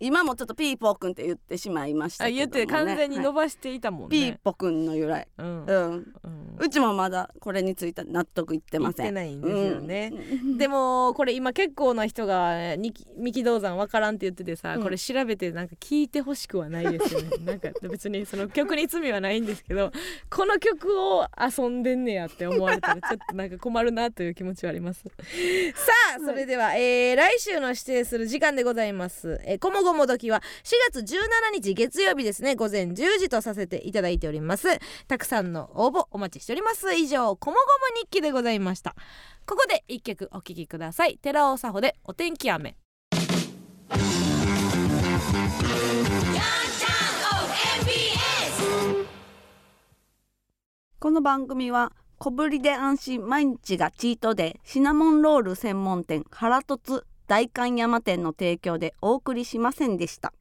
[0.00, 5.26] 今もちょっとピーポくんって言ってしまいましたあけども、ね、言って完全に伸はいばしていたもんね、ピーポくんの由来。
[5.38, 5.64] うん。
[5.64, 6.14] うん。
[6.22, 6.56] うん。
[6.58, 9.04] うちもまだこれについて納得いってません。
[9.04, 10.12] 言ってないんですよね、
[10.58, 14.82] でもこれ今結構な人がニキミキ銅山わからんって言っててさ、うん。
[14.82, 17.30] これ調べてなんか聞いてほしくはないですよね。
[17.44, 19.92] なんか別にその曲に罪はないんですけど
[20.28, 25.02] この曲を遊んでんねやって思われたらちょっとなんか困るなという気持ちはあります。
[25.02, 25.10] さ
[26.18, 29.40] あそれでは、えー来週の指定する時間でございます。
[29.44, 32.56] えーこもごも時は4月17日月曜日ですね。
[32.56, 34.66] 午前10時とさせていただいております。
[35.06, 36.92] たくさんの応募お待ちしております。
[36.94, 37.60] 以上こもご
[37.94, 38.96] も日記でございました。
[39.46, 41.18] ここで一曲お聴きください。
[41.18, 42.76] 寺尾佐穂でお天気雨。
[50.98, 60.32] この番組は小ぶりで安心毎日がチートデーシナモンロール専門店原凸大観山店の提供でお送りしませんでした。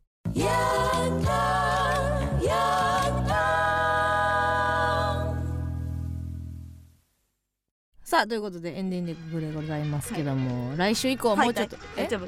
[8.04, 12.04] さあということでエンディングでございますけども、来週以降はもうちょっと、え？
[12.04, 12.28] 大丈夫。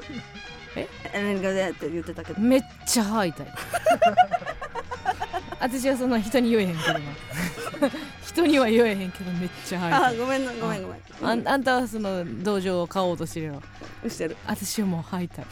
[0.74, 0.88] え？
[1.14, 2.40] え何がねって言ってたけど。
[2.40, 3.46] めっちゃ歯痛い
[5.60, 7.00] 私はそんな人に言えへんけどな。
[8.24, 11.00] 人には言えへんけどめっちゃ歯痛いあごめんなごめんごめん。
[11.22, 13.62] あんあんたはその道場を買おうとしてるよ
[14.08, 14.36] してる。
[14.46, 15.46] 私はもう歯痛い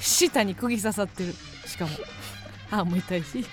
[0.00, 1.34] 舌に釘刺さってる。
[1.66, 1.90] しかも
[2.70, 3.48] 歯も痛いしさ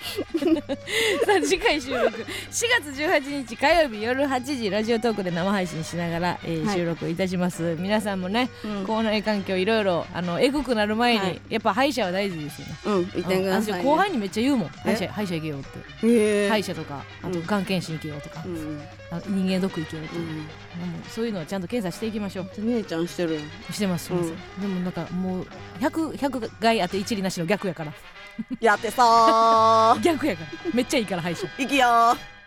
[1.36, 2.18] あ次回収録。
[2.18, 6.76] 4月18日火曜日夜8時ラジオトークで生配信しながら、えーはい。
[6.76, 7.76] 収録いたします。
[7.78, 8.86] 皆さんもねうん。
[8.86, 11.40] 口内環境いろいろあのえぐくなる前に、はい。
[11.48, 12.74] やっぱ歯医者は大事ですよね。
[12.86, 14.68] うん言ってください、ね、私後輩にめっちゃ言うもん。
[14.68, 15.62] 歯医者歯医者行けよっ
[16.00, 16.48] て。
[16.48, 17.46] 歯医者とかあとうん。
[17.46, 18.42] がん検診行けよとか。
[18.46, 18.80] う、ん。
[19.26, 20.20] 人間ドック行けよって、う。
[20.20, 20.46] ん。
[21.08, 22.50] そういうのはちゃんと検査していきましょう。
[22.58, 23.40] 姉ちゃんしてる
[23.70, 25.46] してますしてます、でもなんかもう
[25.80, 27.92] 100, 100回あって一理なしの逆やから
[28.60, 30.50] やってさー逆やから。
[30.72, 31.46] めっちゃいいから歯医者。
[31.58, 32.37] 行きよー